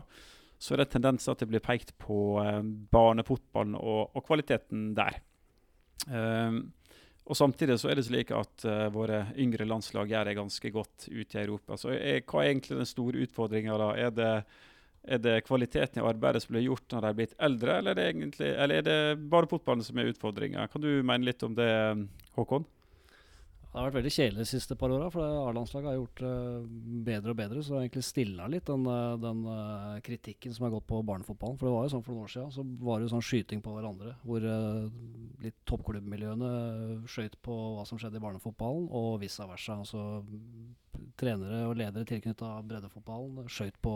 [0.58, 2.62] så er det tendenser at det blir pekt på eh,
[2.96, 5.20] barnefotballen og, og, kvaliteten der.
[6.08, 6.72] Um,
[7.24, 11.08] og Samtidig så er det slik at uh, våre yngre landslag gjør det ganske godt
[11.08, 11.78] ute i Europa.
[11.80, 13.78] Så er, Hva er egentlig den store utfordringa?
[13.96, 14.32] Er det,
[15.04, 18.00] er det kvaliteten i arbeidet som blir gjort når de er blitt eldre, eller er
[18.00, 19.00] det, egentlig, eller er det
[19.32, 20.68] bare fotballen som er utfordringa?
[20.72, 21.72] Kan du mene litt om det,
[22.36, 22.68] Håkon?
[23.74, 26.66] Det har vært veldig kjedelig de siste par åra, for A-landslaget har gjort det uh,
[27.08, 27.62] bedre og bedre.
[27.64, 31.00] Så det har egentlig stilna litt den, uh, den uh, kritikken som har gått på
[31.02, 31.58] barnefotballen.
[31.58, 33.64] For det var jo sånn for noen år siden, så var det jo sånn skyting
[33.66, 34.14] på hverandre.
[34.22, 34.46] Hvor
[35.42, 36.52] litt toppklubbmiljøene
[37.10, 39.80] skøyt på hva som skjedde i barnefotballen, og vice versa.
[39.82, 40.06] Altså
[41.18, 43.96] trenere og ledere tilknytta breddefotballen skøyt på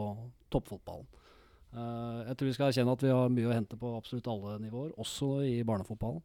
[0.53, 1.05] toppfotballen.
[1.77, 4.95] Jeg tror vi skal erkjenne at vi har mye å hente på absolutt alle nivåer,
[4.97, 6.23] også i barnefotballen.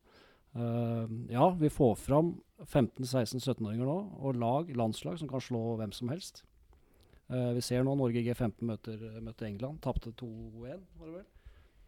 [0.52, 6.12] Uh, ja, vi får fram 15-16-17-åringer nå, og lag, landslag, som kan slå hvem som
[6.12, 6.42] helst.
[7.32, 9.80] Uh, vi ser nå Norge G15 møter, møter England.
[9.84, 11.28] Tapte 2-1, var det vel.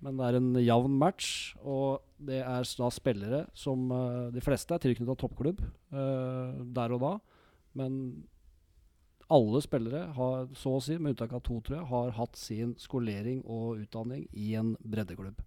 [0.05, 1.29] Men det er en jevn match,
[1.61, 5.63] og det er da spillere som uh, De fleste er tilknyttet toppklubb
[5.95, 7.13] der og da,
[7.79, 7.93] men
[9.33, 12.75] alle spillere, har, så å si, med unntak av to, tror jeg, har hatt sin
[12.81, 15.41] skolering og utdanning i en breddeklubb.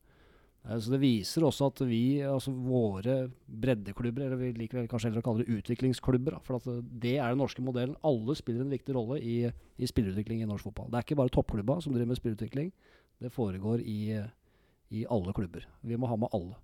[0.67, 5.23] Eh, så Det viser også at vi, altså våre breddeklubber, eller vi liker kanskje heller
[5.23, 7.97] å kalle det utviklingsklubber, da, for eh, det er den norske modellen.
[8.07, 10.91] Alle spiller en viktig rolle i, i spillerutvikling i norsk fotball.
[10.91, 12.71] Det er ikke bare toppklubba som driver med spillerutvikling.
[13.23, 13.99] Det foregår i,
[14.93, 15.65] i alle klubber.
[15.81, 16.57] Vi må ha med alle.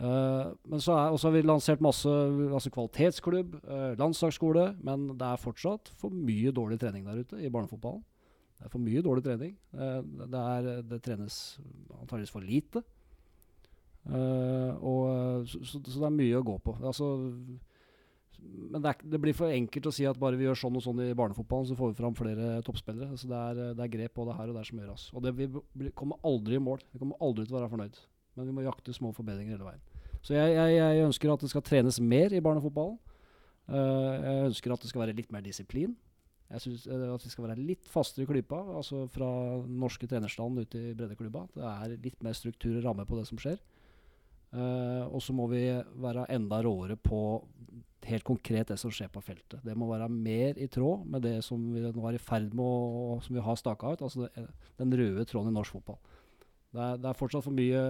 [0.00, 3.56] Uh, men så er, har vi lansert masse altså kvalitetsklubb,
[4.00, 8.00] landslagsskole, men det er fortsatt for mye dårlig trening der ute i barnefotballen.
[8.56, 9.52] Det er for mye dårlig trening.
[9.72, 11.36] Det, er, det trenes
[11.96, 12.82] antakeligvis for lite.
[14.08, 16.74] Uh, og, så, så, så, det er mye å gå på.
[16.80, 17.10] Altså,
[18.40, 20.84] men det, er, det, blir for enkelt å si at bare vi gjør sånn og
[20.84, 23.10] sånn i barnefotballen, så får vi fram flere toppspillere.
[23.12, 25.10] Altså, det, er, det er grep både her og der som gjør oss.
[25.12, 26.82] Og det, vi kommer aldri i mål.
[26.94, 28.00] Vi kommer aldri til å være fornøyd.
[28.38, 29.86] Men vi må jakte små forbedringer hele veien.
[30.24, 32.98] Så jeg, jeg, jeg ønsker at det skal trenes mer i barnefotballen.
[33.70, 35.92] Jeg ønsker at det skal være litt mer disiplin.
[36.50, 38.58] Jeg synes at vi skal være litt fastere i klypa.
[38.80, 39.28] Altså fra
[39.64, 41.44] norske trenerstand ut i breddeklubba.
[41.54, 43.60] Det er litt mer struktur og ramme på det som skjer.
[44.50, 45.62] Uh, og så må vi
[46.02, 47.20] være enda råere på
[48.08, 49.60] helt konkret det som skjer på feltet.
[49.64, 52.64] Det må være mer i tråd med det som vi nå er i ferd med
[52.64, 54.46] å Som vi har staka ut, altså det,
[54.78, 56.00] den røde tråden i norsk fotball.
[56.72, 57.84] Det er, det er, fortsatt for mye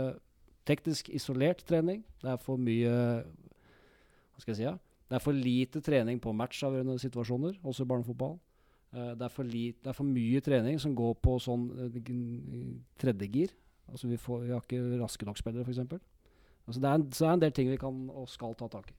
[0.67, 2.05] teknisk isolert trening.
[2.21, 2.93] Det er for mye
[3.25, 4.69] Hva skal jeg si?
[4.69, 4.77] Ja?
[5.11, 8.39] Det er for lite trening på matchavgjørende situasjoner, også i barnefotball.
[8.93, 11.99] Uh, det, er lite, det er for mye trening som går på sånn uh,
[12.99, 13.55] tredjegir.
[13.91, 15.99] Altså vi, får, vi har ikke raske nok spillere, f.eks.
[16.71, 18.71] Altså det, er en, så det er en del ting vi kan og skal ta
[18.71, 18.99] tak i.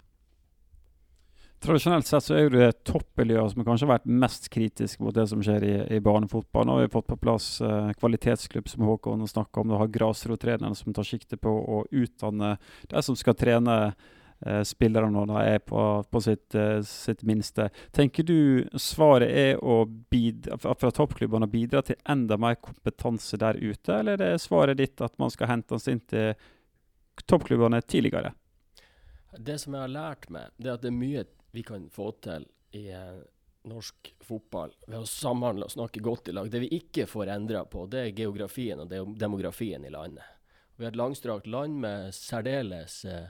[1.62, 5.44] Tradisjonelt sett så er det toppmiljøet som kanskje har vært mest kritisk mot det som
[5.46, 6.66] skjer i, i barnefotball.
[6.66, 9.70] Nå har vi fått på plass uh, kvalitetsklubb, som Håkon snakker om.
[9.70, 12.56] Du har grasrotrenerne som tar sikte på å utdanne
[12.90, 17.70] de som skal trene uh, spillerne når de er på, på sitt, uh, sitt, minste.
[17.94, 23.62] Tenker du svaret er å bidra, fra toppklubbene å bidra til enda mer kompetanse der
[23.62, 26.34] ute, eller er det svaret ditt at man skal hente oss inn til
[27.26, 28.34] toppklubbene tidligere?
[29.38, 32.12] Det som jeg har lært meg, det er at det er mye vi kan få
[32.24, 33.22] til i eh,
[33.68, 36.50] norsk fotball ved å samhandle og snakke godt i lag.
[36.52, 40.26] Det vi ikke får endra på, det er geografien og demografien i landet.
[40.76, 43.28] Vi har et langstrakt land med særdeles uh,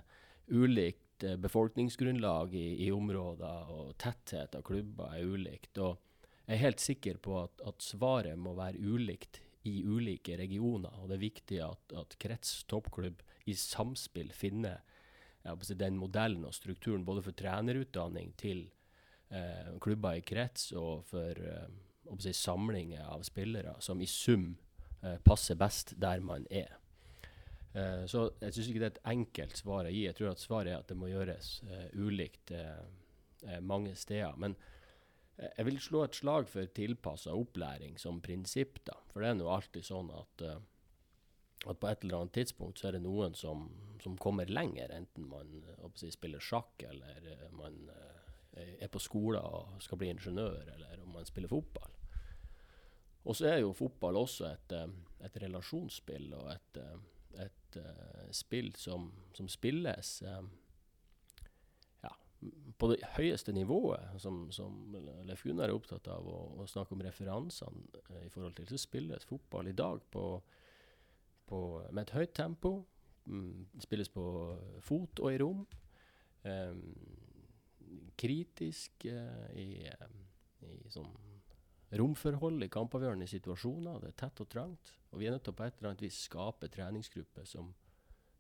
[0.47, 5.75] ulikt uh, befolkningsgrunnlag i, i, områder, og tetthet av klubber er ulikt.
[5.83, 5.97] Og
[6.45, 10.95] jeg er helt sikker på at, at svaret må være ulikt i ulike regioner.
[11.01, 14.79] Og det er viktig at, at krets toppklubb i samspill finne
[15.41, 18.67] den modellen og strukturen både for trenerutdanning til
[19.33, 24.51] eh, klubber i krets og for eh, samlinger av spillere som i sum
[25.01, 26.77] eh, passer best der man er.
[27.71, 30.03] Uh, så jeg syns ikke det er et enkelt svar å gi.
[30.03, 32.83] Jeg tror at svaret er at det må gjøres uh, ulikt uh,
[33.63, 34.35] mange steder.
[34.35, 34.57] Men
[35.39, 38.81] jeg vil slå et slag for tilpassa opplæring som prinsipp.
[38.85, 38.97] da.
[39.13, 40.43] For det er nå alltid sånn at
[41.69, 43.67] at på et eller annet tidspunkt så er det noen som,
[44.01, 45.61] som kommer lenger, enten man
[45.99, 48.21] si, spiller sjakk eller uh, man uh,
[48.57, 51.93] er på skolen og skal bli ingeniør, eller om man spiller fotball.
[53.21, 54.89] Og så er jo fotball også et, uh,
[55.21, 56.81] et relasjonsspill og et,
[57.45, 57.77] et
[58.35, 59.05] spill som,
[59.37, 60.09] som spilles
[62.03, 62.09] ja,
[62.81, 64.97] på det høyeste nivået, som, som
[65.29, 69.69] Leif Gunnar er opptatt av å snakke om referansene i forhold til, så spilles fotball
[69.71, 70.25] i dag på
[71.51, 71.61] på,
[71.91, 72.77] med et høyt tempo.
[73.29, 74.23] Mm, spilles på
[74.81, 75.65] fot og i rom.
[78.17, 81.11] Kritisk uh, i, i sånn
[81.99, 83.99] romforhold i kampavgjørende situasjoner.
[83.99, 84.93] Det er tett og trangt.
[85.11, 87.73] Og vi er nødt til å på et eller annet vis skape treningsgrupper som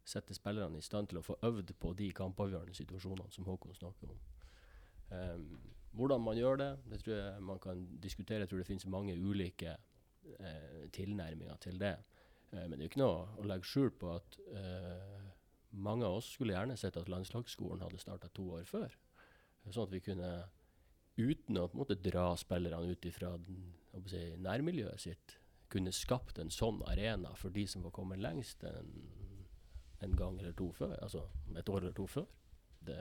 [0.07, 4.13] setter spillerne i stand til å få øvd på de kampavgjørende situasjonene som Håkon snakker
[4.13, 4.21] om.
[5.11, 5.59] Um,
[5.91, 8.45] hvordan man gjør det, det tror jeg man kan diskutere.
[8.45, 11.97] Jeg tror det finnes mange ulike uh, tilnærminger til det.
[12.51, 15.27] Eh, men det er jo ikke noe å legge skjul på at eh,
[15.71, 18.95] mange av oss skulle gjerne sett at landslagsskolen hadde starta to år før.
[19.69, 20.31] Sånn at vi kunne
[21.21, 23.35] uten å måte, dra spillerne ut fra
[24.09, 25.37] si, nærmiljøet sitt,
[25.71, 28.89] kunne skapt en sånn arena for de som var kommet lengst en,
[30.03, 30.97] en gang eller to før.
[30.99, 32.27] Altså et år eller to før.
[32.83, 32.97] Det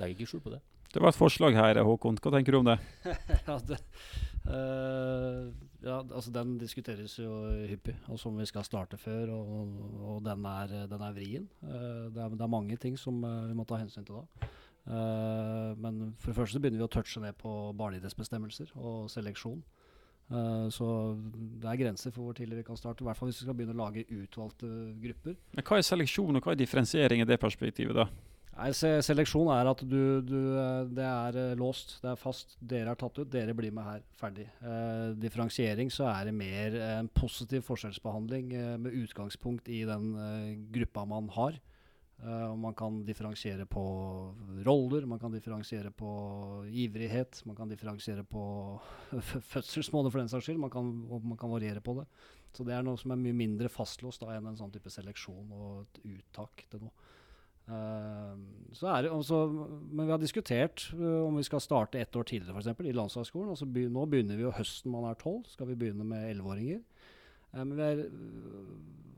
[0.00, 0.62] legger ikke skjul på det.
[0.96, 2.16] Det var et forslag her, Håkon.
[2.24, 2.78] Hva tenker du om det?
[3.48, 3.76] ja, det
[4.48, 5.50] uh,
[5.84, 7.34] ja, altså Den diskuteres jo
[7.68, 9.34] hyppig, og som vi skal starte før.
[9.34, 11.44] Og, og den, er, den, er, vrien.
[11.60, 14.48] Uh, det, er, det, er, mange ting som uh, vi må ta hensyn til da.
[14.86, 19.60] Men for det første så begynner vi å touche ned på barneidrettsbestemmelser og seleksjon.
[20.30, 20.86] Uh, så
[21.60, 23.04] det er grenser for hvor tidlig vi kan starte.
[23.04, 24.70] I hvert fall hvis vi skal begynne å lage utvalgte
[25.02, 25.36] grupper.
[25.52, 27.98] Men Hva er seleksjon og hva er differensiering i det perspektivet?
[28.00, 28.08] da?
[28.56, 32.56] Nei, se, Seleksjon er at du, du, eh, det er låst, det er fast.
[32.64, 34.04] Dere er tatt ut, dere blir med her.
[34.16, 34.46] Ferdig.
[34.64, 40.12] Eh, differensiering så er det mer en positiv forskjellsbehandling med utgangspunkt i den
[40.72, 41.58] gruppa man har.
[42.56, 43.82] Man kan differensiere på
[44.64, 46.08] roller, man kan differensiere på
[46.72, 48.40] ivrighet, man kan differensiere på
[49.52, 50.62] fødselsmåte for den saks skyld.
[50.62, 52.06] Man kan, man kan, variere på det.
[52.56, 55.52] Så det er noe som er mye mindre fastlåst da, enn en sånn type seleksjon
[55.52, 57.12] og et uttak til noe.
[57.66, 62.60] Er det altså, men vi har diskutert uh, om vi skal starte ett år tidligere
[62.60, 62.84] f.eks.
[62.86, 63.54] i landslagsskolen.
[63.56, 65.48] Altså be, nå begynner vi jo høsten man er tolv.
[65.50, 66.84] Skal vi begynne med elleveåringer?
[67.56, 68.04] Men er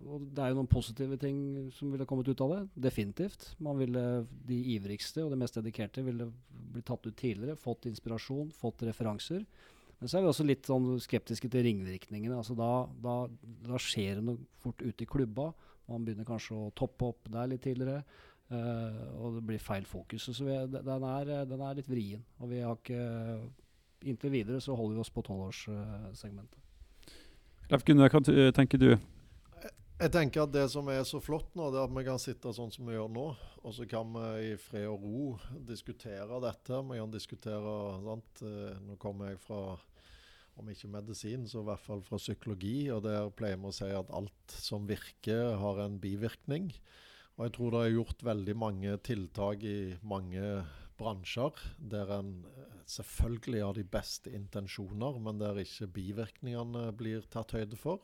[0.08, 1.38] og det er jo noen positive ting
[1.74, 2.60] som ville kommet ut av det.
[2.88, 3.50] Definitivt.
[3.64, 4.04] Man ville,
[4.48, 6.30] De ivrigste og de mest dedikerte ville
[6.72, 9.44] blitt tatt ut tidligere, fått inspirasjon, fått referanser.
[9.98, 12.38] Men så er vi også litt sånn skeptiske til ringvirkningene.
[12.38, 13.16] Altså da, da,
[13.66, 15.50] da, skjer det noe fort ute i klubba.
[15.90, 18.04] Man begynner kanskje å toppe opp der litt tidligere.
[18.48, 20.30] Uh, og det blir feil fokus.
[20.32, 22.24] Så vi, den, er, den, er, litt vrien.
[22.40, 23.02] Og vi har ikke
[24.06, 26.60] Inntil videre så holder vi oss på tolvårssegmentet.
[27.68, 28.20] Leif Gunnar, hva
[28.54, 28.92] tenker du?
[29.98, 32.52] Jeg tenker at Det som er så flott nå, det er at vi kan sitte
[32.54, 33.24] sånn som vi gjør nå.
[33.66, 35.22] Og så kan vi i fred og ro
[35.66, 36.78] diskutere dette.
[36.86, 37.72] Vi kan diskutere
[38.04, 38.42] sant?
[38.46, 39.74] Eh, nå kommer jeg fra,
[40.62, 42.76] om ikke medisin, så i hvert fall fra psykologi.
[42.94, 46.70] Og der pleier vi å si at alt som virker, har en bivirkning.
[47.38, 50.42] Og jeg tror det er gjort veldig mange tiltak i mange
[50.98, 57.54] bransjer der en eh, selvfølgelig har de beste intensjoner, men der ikke bivirkningene blir tatt
[57.54, 58.02] høyde for.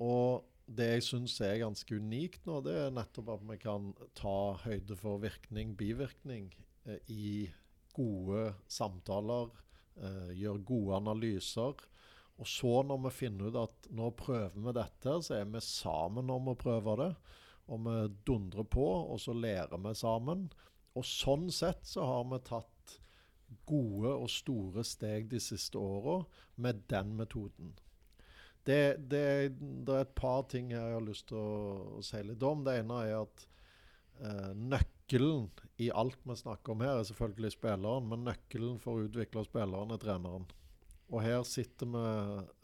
[0.00, 4.36] Og det jeg syns er ganske unikt nå, det er nettopp at vi kan ta
[4.64, 6.48] høyde for virkning, bivirkning,
[6.88, 7.50] eh, i
[7.92, 9.50] gode samtaler,
[10.00, 11.84] eh, gjøre gode analyser.
[12.40, 16.32] Og så, når vi finner ut at nå prøver vi dette, så er vi sammen
[16.32, 17.12] om å prøve det.
[17.70, 20.48] Og vi dundrer på, og så lærer vi sammen.
[20.98, 22.96] Og sånn sett så har vi tatt
[23.66, 26.20] gode og store steg de siste åra
[26.62, 27.74] med den metoden.
[28.66, 29.24] Det, det,
[29.58, 32.64] det, er et par ting jeg har lyst til å, si litt om.
[32.66, 33.46] Det ene er at
[34.20, 35.48] eh, nøkkelen
[35.80, 38.10] i alt vi snakker om her, er selvfølgelig spilleren.
[38.10, 40.46] Men nøkkelen for å utvikle spilleren er treneren.
[41.10, 42.04] Og her sitter vi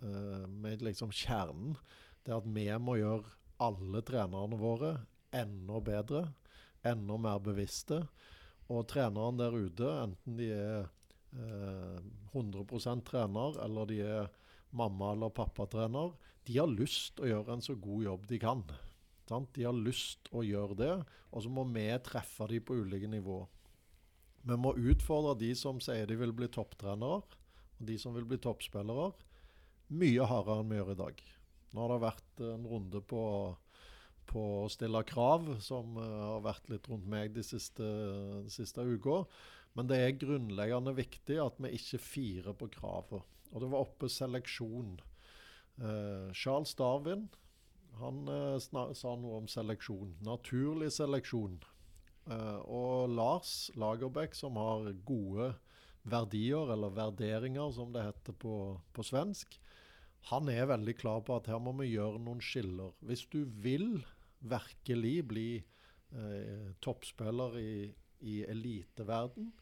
[0.07, 1.79] eh, med liksom kjernen.
[2.27, 4.93] Det at vi må gjøre alle trenerne våre
[5.35, 6.27] enda bedre.
[6.87, 8.03] Enda mer bevisste.
[8.73, 10.89] Og treneren der ute, enten de er
[11.37, 12.01] eh,
[12.33, 14.33] 100% trener eller de er
[14.77, 16.13] mamma- eller pappatrener,
[16.47, 18.63] de har lyst å gjøre en så god jobb de kan.
[19.27, 19.53] Sant?
[19.55, 20.93] De har lyst å gjøre det,
[21.33, 23.41] og så må vi treffe dem på ulike nivå.
[24.47, 27.23] Vi må utfordre de som sier de vil bli topptrenere,
[27.77, 29.11] og de som vil bli toppspillere,
[29.97, 31.25] mye hardere enn vi gjør i dag.
[31.77, 33.23] Nå har det vært en runde på,
[34.31, 37.85] på å stille krav, som uh, har vært litt rundt meg de siste,
[38.49, 39.21] siste uka.
[39.77, 43.21] Men det er grunnleggende viktig at vi ikke firer på kravene.
[43.53, 44.97] Og det var oppe seleksjon.
[45.77, 47.29] Uh, Charles Darwin
[48.01, 48.57] han uh,
[48.97, 50.17] sa noe om seleksjon.
[50.25, 51.61] Naturlig seleksjon.
[52.27, 55.53] Og Lars Lagerbäck, som har gode
[56.03, 58.55] verdier, eller verderinger som det heter på,
[58.91, 59.55] på svensk,
[60.31, 62.95] han er veldig klar på at her må vi gjøre noen skiller.
[63.07, 64.01] Hvis du vil
[64.41, 65.49] virkelig bli
[66.83, 69.53] toppspiller i, i eliteverden,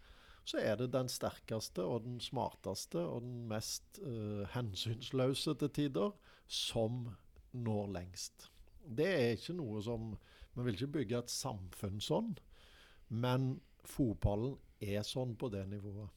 [0.45, 6.11] så er det den sterkeste og den smarteste og den mest eh, hensynsløse til tider
[6.47, 7.07] som
[7.53, 8.51] når lengst.
[8.85, 10.15] Det er ikke noe som
[10.55, 12.29] Vi vil ikke bygge et samfunn sånn,
[13.11, 13.57] men
[13.91, 16.12] fotballen er sånn på det nivået.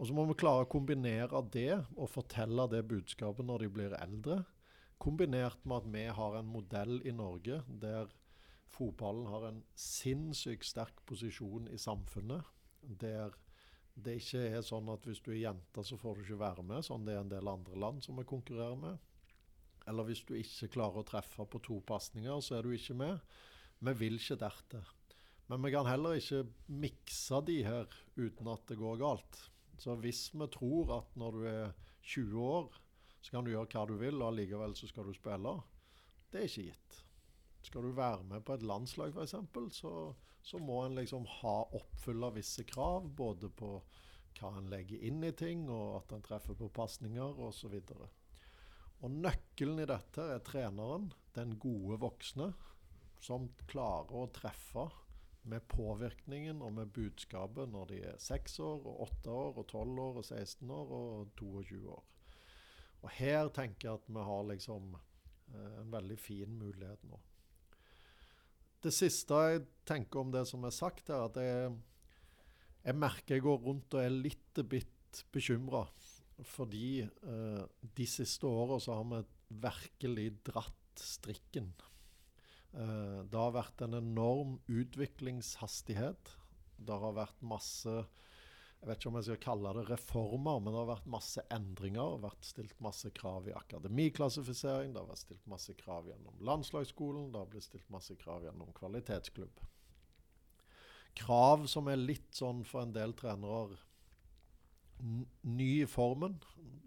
[0.00, 3.94] Og så må vi klare å kombinere det og fortelle det budskapet når de blir
[3.98, 4.40] eldre.
[5.02, 8.10] Kombinert med at vi har en modell i Norge der
[8.72, 12.46] fotballen har en sinnssykt sterk posisjon i samfunnet.
[12.82, 13.36] Der
[13.92, 16.84] det ikke er sånn at hvis du er jente, så får du ikke være med,
[16.86, 18.96] sånn det er en del andre land som vi konkurrerer med.
[19.90, 23.20] Eller hvis du ikke klarer å treffe på to pasninger, så er du ikke med.
[23.82, 24.84] Vi vil ikke dertil.
[25.50, 29.40] Men vi kan heller ikke mikse de her uten at det går galt.
[29.82, 31.72] Så hvis vi tror at når du er
[32.06, 32.74] 20 år,
[33.22, 35.56] så kan du gjøre hva du vil, og allikevel så skal du spille,
[36.30, 36.98] det er ikke gitt.
[37.66, 39.34] Skal du være med på et landslag f.eks.,
[39.74, 39.92] så,
[40.42, 43.10] så må en liksom ha oppfylle visse krav.
[43.18, 43.74] Både på
[44.38, 47.76] hva en legger inn i ting, og at en treffer på pasninger osv.
[49.02, 52.52] Og nøkkelen i dette er treneren, den gode voksne,
[53.22, 54.88] som klarer å treffe
[55.48, 60.00] med påvirkningen og med budskapet når de er 6 år, og 8 år, og 12
[60.04, 62.04] år, og 16 år og 22 år.
[63.02, 67.18] Og her tenker jeg at vi har liksom eh, en veldig fin mulighet nå.
[68.82, 71.74] Det siste jeg tenker om det som er sagt er at jeg,
[72.82, 75.84] jeg merker jeg går rundt og er litt bitt bekymra.
[76.46, 77.62] Fordi eh,
[77.98, 79.22] de siste åra så har vi
[79.62, 81.70] virkelig dratt strikken.
[82.72, 86.36] Eh, det har vært en enorm utviklingshastighet.
[86.82, 88.02] Det har vært masse
[88.82, 92.00] jeg vet ikke om jeg skal kalle det reformer, men det har vært masse endringer.
[92.02, 96.40] Det har vært stilt masse krav i akademiklassifisering, det har vært stilt masse krav gjennom
[96.42, 99.62] landslagsskolen, det har blitt stilt masse krav gjennom kvalitetsklubb.
[101.22, 103.78] Krav som er litt sånn for en del trenere
[105.46, 106.40] ny i formen.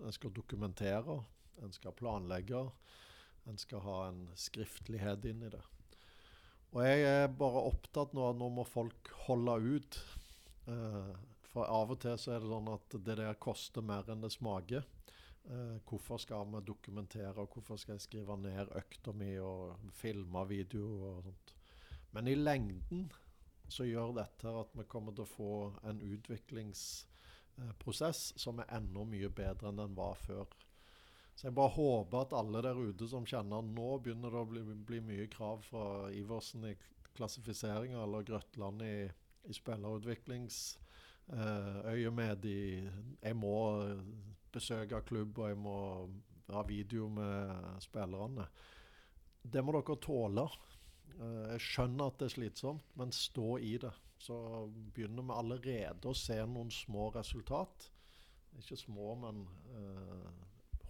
[0.03, 1.21] En skal dokumentere,
[1.63, 2.65] en skal planlegge,
[3.47, 5.63] en skal ha en skriftlighet inn i det.
[6.75, 9.95] Og jeg er bare opptatt nå at nå må folk holde ut.
[10.67, 11.15] Uh,
[11.53, 14.33] for av og til så er det sånn at det der koster mer enn det
[14.35, 14.83] smaker.
[15.47, 20.43] Uh, hvorfor skal vi dokumentere, og hvorfor skal jeg skrive ned økta mi og filme
[20.49, 21.55] video og sånt.
[22.11, 23.07] Men i lengden
[23.71, 29.29] så gjør dette at vi kommer til å få en utviklingsprosess som er enda mye
[29.31, 30.43] bedre enn den var før.
[31.35, 34.61] Så jeg bare håper at alle der ute som kjenner nå begynner det å bli,
[34.87, 35.83] bli mye krav fra
[36.15, 36.73] Iversen i
[37.15, 39.09] klassifiseringa, eller Grøtland i,
[39.43, 42.89] i spillerutviklingsøyemed eh, i
[43.23, 43.55] Jeg må
[44.55, 45.77] besøke klubb, og jeg må
[46.53, 48.45] ha video med spillerne.
[49.41, 50.45] Det må dere tåle.
[51.15, 53.93] Uh, jeg skjønner at det er slitsomt, men stå i det.
[54.21, 54.35] Så
[54.95, 57.89] begynner vi allerede å se noen små resultat.
[58.55, 59.41] Ikke små, men
[59.75, 60.29] eh,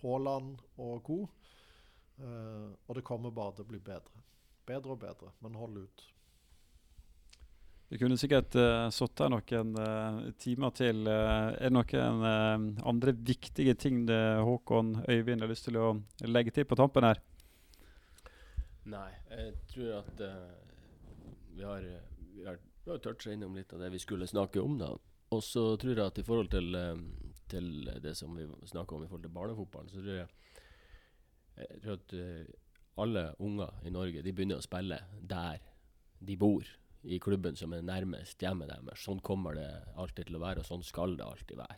[0.01, 1.21] Haaland og co.
[2.15, 4.23] Uh, og det kommer bare til å bli bedre.
[4.65, 6.05] Bedre og bedre, men hold ut.
[7.87, 11.03] Vi kunne sikkert uh, sittet noen uh, timer til.
[11.05, 15.91] Uh, er det noen uh, andre viktige ting det Håkon Øyvind har lyst til å
[16.25, 17.21] legge til på tampen her?
[18.89, 20.19] Nei, jeg tror at
[21.55, 21.85] vi har,
[22.35, 24.75] vi har, vi har toucha innom litt av det vi skulle snakke om.
[24.81, 24.91] da.
[25.33, 26.77] Og så tror jeg at i forhold til
[27.51, 30.27] til det som vi snakker om i forhold til barnefotballen, så tror jeg,
[31.59, 35.61] jeg tror at uh, alle unger i Norge de begynner å spille der
[36.25, 36.65] de bor,
[37.05, 39.03] i klubben som er nærmest hjemmet deres.
[39.05, 41.77] Sånn kommer det alltid til å være, og sånn skal det alltid være.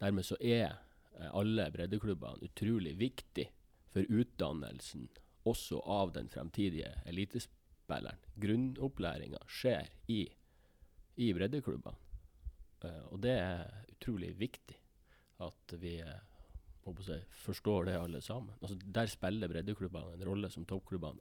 [0.00, 3.46] Dermed så er uh, alle breddeklubbene utrolig viktig
[3.94, 5.06] for utdannelsen
[5.48, 8.18] også av den fremtidige elitespilleren.
[8.42, 10.24] Grunnopplæringa skjer i,
[11.22, 12.04] i breddeklubbene.
[12.82, 14.76] Uh, og det er utrolig viktig
[15.38, 15.98] at vi
[17.04, 18.54] si, forstår det alle sammen.
[18.60, 21.20] Altså, der spiller breddeklubbene en rolle som toppklubbene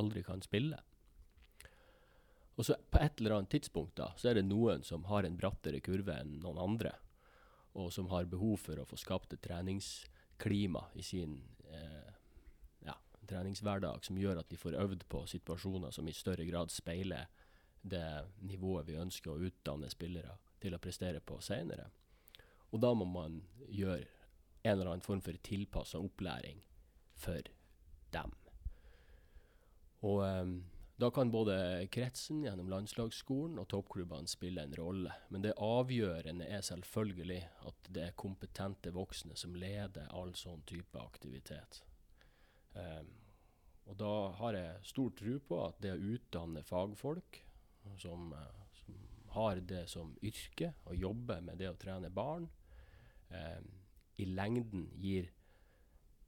[0.00, 0.78] aldri kan spille.
[2.56, 5.36] Og så På et eller annet tidspunkt da, så er det noen som har en
[5.36, 6.92] brattere kurve enn noen andre,
[7.74, 11.38] og som har behov for å få skapt et treningsklima i sin
[11.72, 12.12] eh,
[12.84, 12.96] ja,
[13.28, 17.32] treningshverdag som gjør at de får øvd på situasjoner som i større grad speiler
[17.82, 18.04] det
[18.44, 21.88] nivået vi ønsker å utdanne spillere til å prestere på senere.
[22.72, 24.06] Og da må man gjøre
[24.62, 26.62] en eller annen form for tilpassa opplæring
[27.18, 27.40] for
[28.14, 28.32] dem.
[30.02, 30.54] Og um,
[31.02, 31.54] da kan både
[31.90, 35.14] kretsen gjennom landslagsskolen og toppklubbene spille en rolle.
[35.34, 41.00] Men det avgjørende er selvfølgelig at det er kompetente voksne som leder all sånn type
[41.00, 41.82] aktivitet.
[42.74, 43.10] Um,
[43.90, 47.40] og da har jeg stor tro på at det å utdanne fagfolk
[47.98, 49.00] som, uh, som
[49.34, 52.46] har det som yrke, og jobber med det å trene barn,
[53.32, 53.60] eh,
[54.22, 55.30] i lengden gir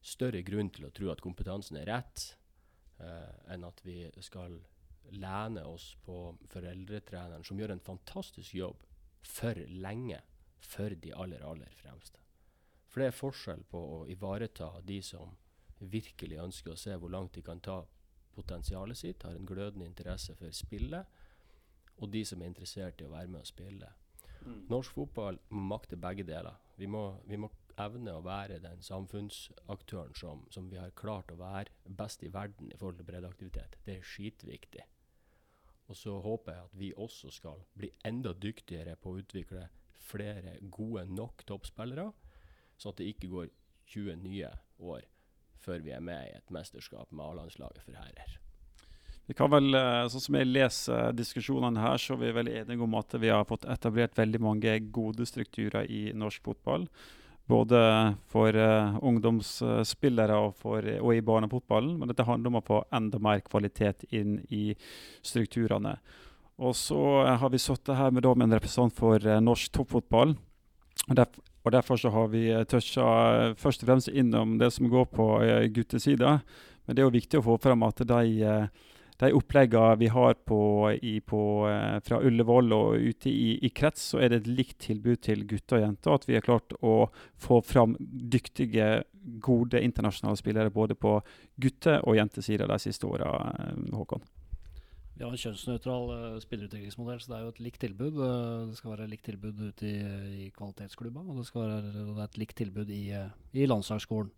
[0.04, 2.26] større grunn til å tro at kompetansen er rett,
[3.00, 4.58] eh, enn at vi skal
[5.12, 8.84] lene oss på foreldretreneren, som gjør en fantastisk jobb
[9.24, 10.20] for lenge
[10.64, 12.20] for de aller, aller fremste.
[12.88, 15.34] For det er forskjell på å ivareta de som
[15.80, 17.82] virkelig ønsker å se hvor langt de kan ta
[18.34, 21.06] potensialet sitt, har en glødende interesse for spillet,
[21.96, 23.90] og de som er interessert i å være med og spille.
[24.44, 24.64] Mm.
[24.72, 26.56] Norsk fotball må makte begge deler.
[26.76, 31.38] Vi må, vi må evne å være den samfunnsaktøren som, som vi har klart å
[31.38, 33.78] være best i verden i forhold til breddeaktivitet.
[33.86, 34.84] Det er skitviktig.
[35.90, 39.66] Og så håper jeg at vi også skal bli enda dyktigere på å utvikle
[40.04, 42.10] flere gode nok toppspillere,
[42.78, 43.52] sånn at det ikke går
[43.92, 45.04] 20 nye år
[45.64, 48.43] før vi er med i et mesterskap med A-landslaget for herrer.
[49.26, 52.84] Vi kan vel, eh, sånn som jeg leser diskusjonene her, så er vi veldig enige
[52.84, 56.84] om at vi har fått etablert veldig mange gode strukturer i norsk fotball.
[57.48, 57.78] Både
[58.32, 61.98] for uh, ungdomsspillere og, for, og, i barnefotballen.
[62.00, 64.72] Men dette handler om å få enda mer kvalitet inn i
[65.20, 65.98] strukturene.
[66.56, 67.00] Og så
[67.36, 70.32] har vi sittet her med, med en representant for uh, norsk toppfotball.
[71.08, 73.04] Og, derf og Derfor så har vi toucha
[73.60, 75.28] først og fremst innom det som går på
[75.72, 76.38] guttesida.
[76.84, 78.50] Men det er jo viktig å få frem at de
[79.22, 80.60] de oppleggene vi har på,
[80.92, 81.40] i, på,
[81.70, 85.44] eh, fra Ullevål og ute i, i, krets, så er det et likt tilbud til
[85.46, 86.16] gutter og jenter.
[86.16, 86.96] At vi har klart å
[87.40, 89.04] få fram dyktige,
[89.40, 91.14] gode internasjonale spillere både på
[91.56, 94.26] gutte- og jentesida de siste åra, eh, Håkon.
[95.14, 98.16] Vi har en kjønnsnøytral uh, spillerutviklingsmodell, så det er jo et likt tilbud.
[98.18, 99.98] Det skal være et likt tilbud ute i,
[100.42, 103.04] i kvalitetsklubba, og det skal være det et likt tilbud i,
[103.54, 104.32] i landslagsskolen.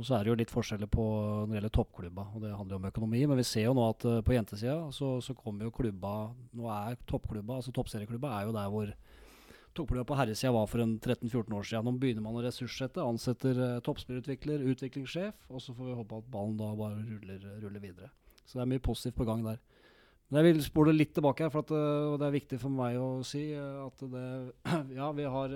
[0.00, 2.74] Og så er det jo litt forskjeller på når det gjelder toppklubba, og det handler
[2.74, 3.24] jo om økonomi.
[3.28, 6.12] Men vi ser jo nå at uh, på jentesida så, så, kommer jo klubba
[6.56, 8.94] Nå er toppklubba, altså toppserieklubba, er jo der hvor
[9.76, 11.88] toppklubba på herresida var for en 13-14 år siden.
[11.88, 16.32] Nå begynner man å ressurssette, ansetter uh, toppspillutvikler, utviklingssjef, og så får vi håpe at
[16.32, 18.12] ballen da bare ruller, ruller videre.
[18.46, 19.60] Så det er mye positivt på gang der.
[20.32, 22.96] Men jeg vil spole litt tilbake her, for at, og det er viktig for meg
[22.96, 24.26] å si uh, at det
[24.98, 25.52] Ja, vi har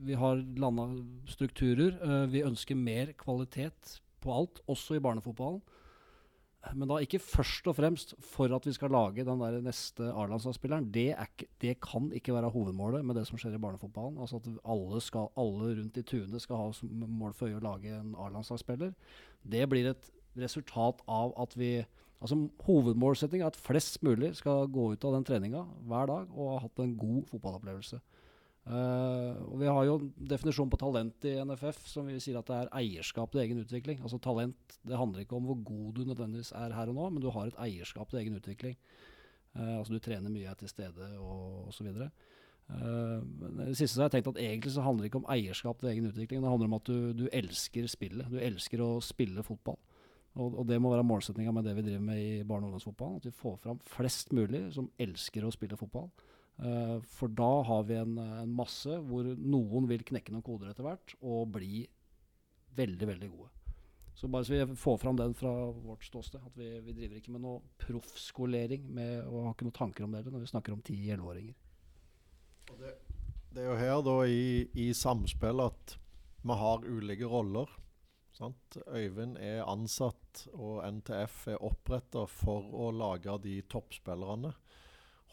[0.00, 0.86] vi har landa
[1.28, 1.98] strukturer.
[2.32, 5.60] Vi ønsker mer kvalitet på alt, også i barnefotballen.
[6.76, 10.90] Men da ikke først og fremst for at vi skal lage den der neste A-landslagsspilleren.
[10.92, 11.14] Det,
[11.62, 14.18] det, kan ikke være hovedmålet med det som skjer i barnefotballen.
[14.20, 17.64] Altså At alle, skal, alle rundt i tunet skal ha som mål for øye å
[17.64, 18.92] lage en A-landslagsspiller.
[19.40, 21.78] Det blir et resultat av at vi
[22.20, 26.50] Altså Hovedmålsetting er at flest mulig skal gå ut av den treninga hver dag og
[26.52, 28.00] ha hatt en god fotballopplevelse.
[28.70, 32.50] Uh, og Vi har jo en definisjon på talent i NFF som vi sier at
[32.50, 34.02] det er eierskap til egen utvikling.
[34.04, 37.24] Altså Talent det handler ikke om hvor god du nødvendigvis er her og nå, men
[37.24, 38.76] du har et eierskap til egen utvikling.
[39.56, 41.88] Uh, altså Du trener mye, er til stede og osv.
[42.68, 43.24] Uh,
[43.64, 45.94] det siste så har jeg tenkt at egentlig så handler det ikke om eierskap til
[45.94, 46.44] egen utvikling.
[46.44, 48.28] Det handler om at du, du elsker spillet.
[48.28, 49.80] Du elsker å spille fotball.
[50.38, 53.18] Og, og det må være målsettinga med det vi driver med i barne- og ungdomsfotballen.
[53.18, 56.10] At vi får fram flest mulig som elsker å spille fotball.
[56.60, 60.84] Uh, for da har vi en, en, masse hvor noen vil knekke noen koder etter
[60.84, 61.86] hvert og bli
[62.76, 63.48] veldig, veldig gode.
[64.20, 66.42] Så bare så vi får fram den fra vårt ståsted.
[66.44, 68.90] At vi, vi driver ikke med noe proffskolering
[69.24, 71.56] og har ikke noen tanker om det når vi snakker om 10-11-åringer.
[72.70, 72.92] Det,
[73.54, 75.96] det, er jo her da i, i samspill at
[76.44, 77.72] vi har ulike roller.
[78.40, 78.78] Sant?
[78.88, 84.54] Øyvind er ansatt, og NTF er oppretta for å lage de toppspillerne.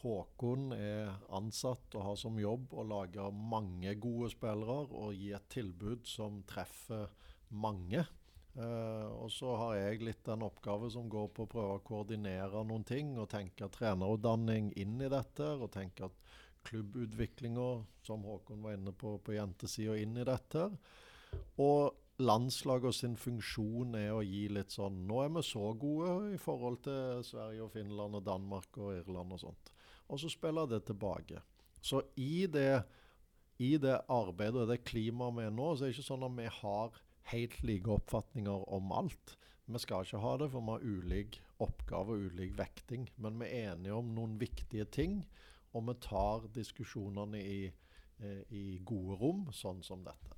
[0.02, 5.46] Håkon er ansatt og har som jobb å lage mange gode spillere og gi et
[5.50, 7.08] tilbud som treffer
[7.48, 8.04] mange.
[8.58, 12.60] Uh, og så har jeg litt en oppgave som går på å prøve å koordinere
[12.66, 15.48] noen ting og tenke trenerutdanning inn i dette.
[15.56, 16.20] Og tenke at
[16.68, 17.70] klubbutviklinga,
[18.04, 20.68] som Håkon var inne på på jentesida, inn i dette.
[21.64, 26.38] Og landslaget sin funksjon er å gi litt sånn Nå er vi så gode i
[26.42, 29.74] forhold til Sverige og Finland og Danmark og Irland og sånt
[30.08, 31.42] og så spiller det tilbake.
[31.80, 32.82] Så i det,
[33.58, 36.38] i det arbeidet og det klimaet vi er nå, så er det ikke sånn at
[36.38, 37.02] vi har
[37.32, 39.36] helt like oppfatninger om alt.
[39.68, 43.04] Vi skal ikke ha det, for vi har ulik oppgave og ulik vekting.
[43.20, 45.20] Men vi er enige om noen viktige ting,
[45.76, 47.60] og vi tar diskusjonene i,
[48.24, 50.37] eh, i gode rom, sånn som dette.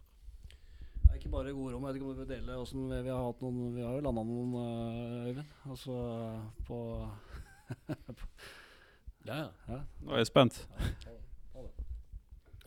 [1.10, 1.82] Det er ikke bare gode rom.
[1.82, 3.96] Jeg vet ikke om du vil dele hvordan vi, vi har hatt noen Vi har
[3.96, 5.54] jo landa noen, eh, Øyvind.
[5.74, 5.96] Altså
[6.68, 6.76] på
[9.26, 9.80] Ja, ja.
[10.06, 10.60] Nå er jeg spent.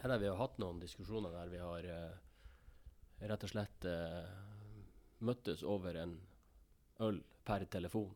[0.04, 2.18] Her vi har hatt noen diskusjoner der vi har uh,
[3.32, 4.28] rett og slett uh,
[5.24, 6.18] møttes over en
[7.08, 8.12] øl per telefon.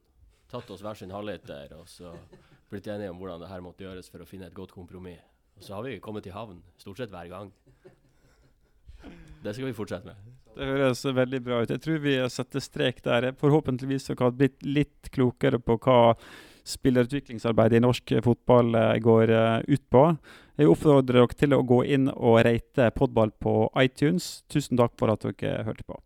[0.51, 2.11] Tatt oss hver sin halvliter og så
[2.67, 5.23] blitt enige om hvordan det her måtte gjøres for å finne et godt kompromiss.
[5.57, 7.55] Og så har vi kommet i havn stort sett hver gang.
[9.43, 10.33] Det skal vi fortsette med.
[10.57, 11.71] Det høres veldig bra ut.
[11.73, 13.29] Jeg tror vi setter strek der.
[13.37, 16.15] Forhåpentligvis har vi blitt litt klokere på hva
[16.67, 20.03] spillerutviklingsarbeidet i norsk fotball eh, går eh, ut på.
[20.57, 24.41] Jeg oppfordrer dere til å gå inn og rate Podball på iTunes.
[24.49, 26.01] Tusen takk for at dere hørte på.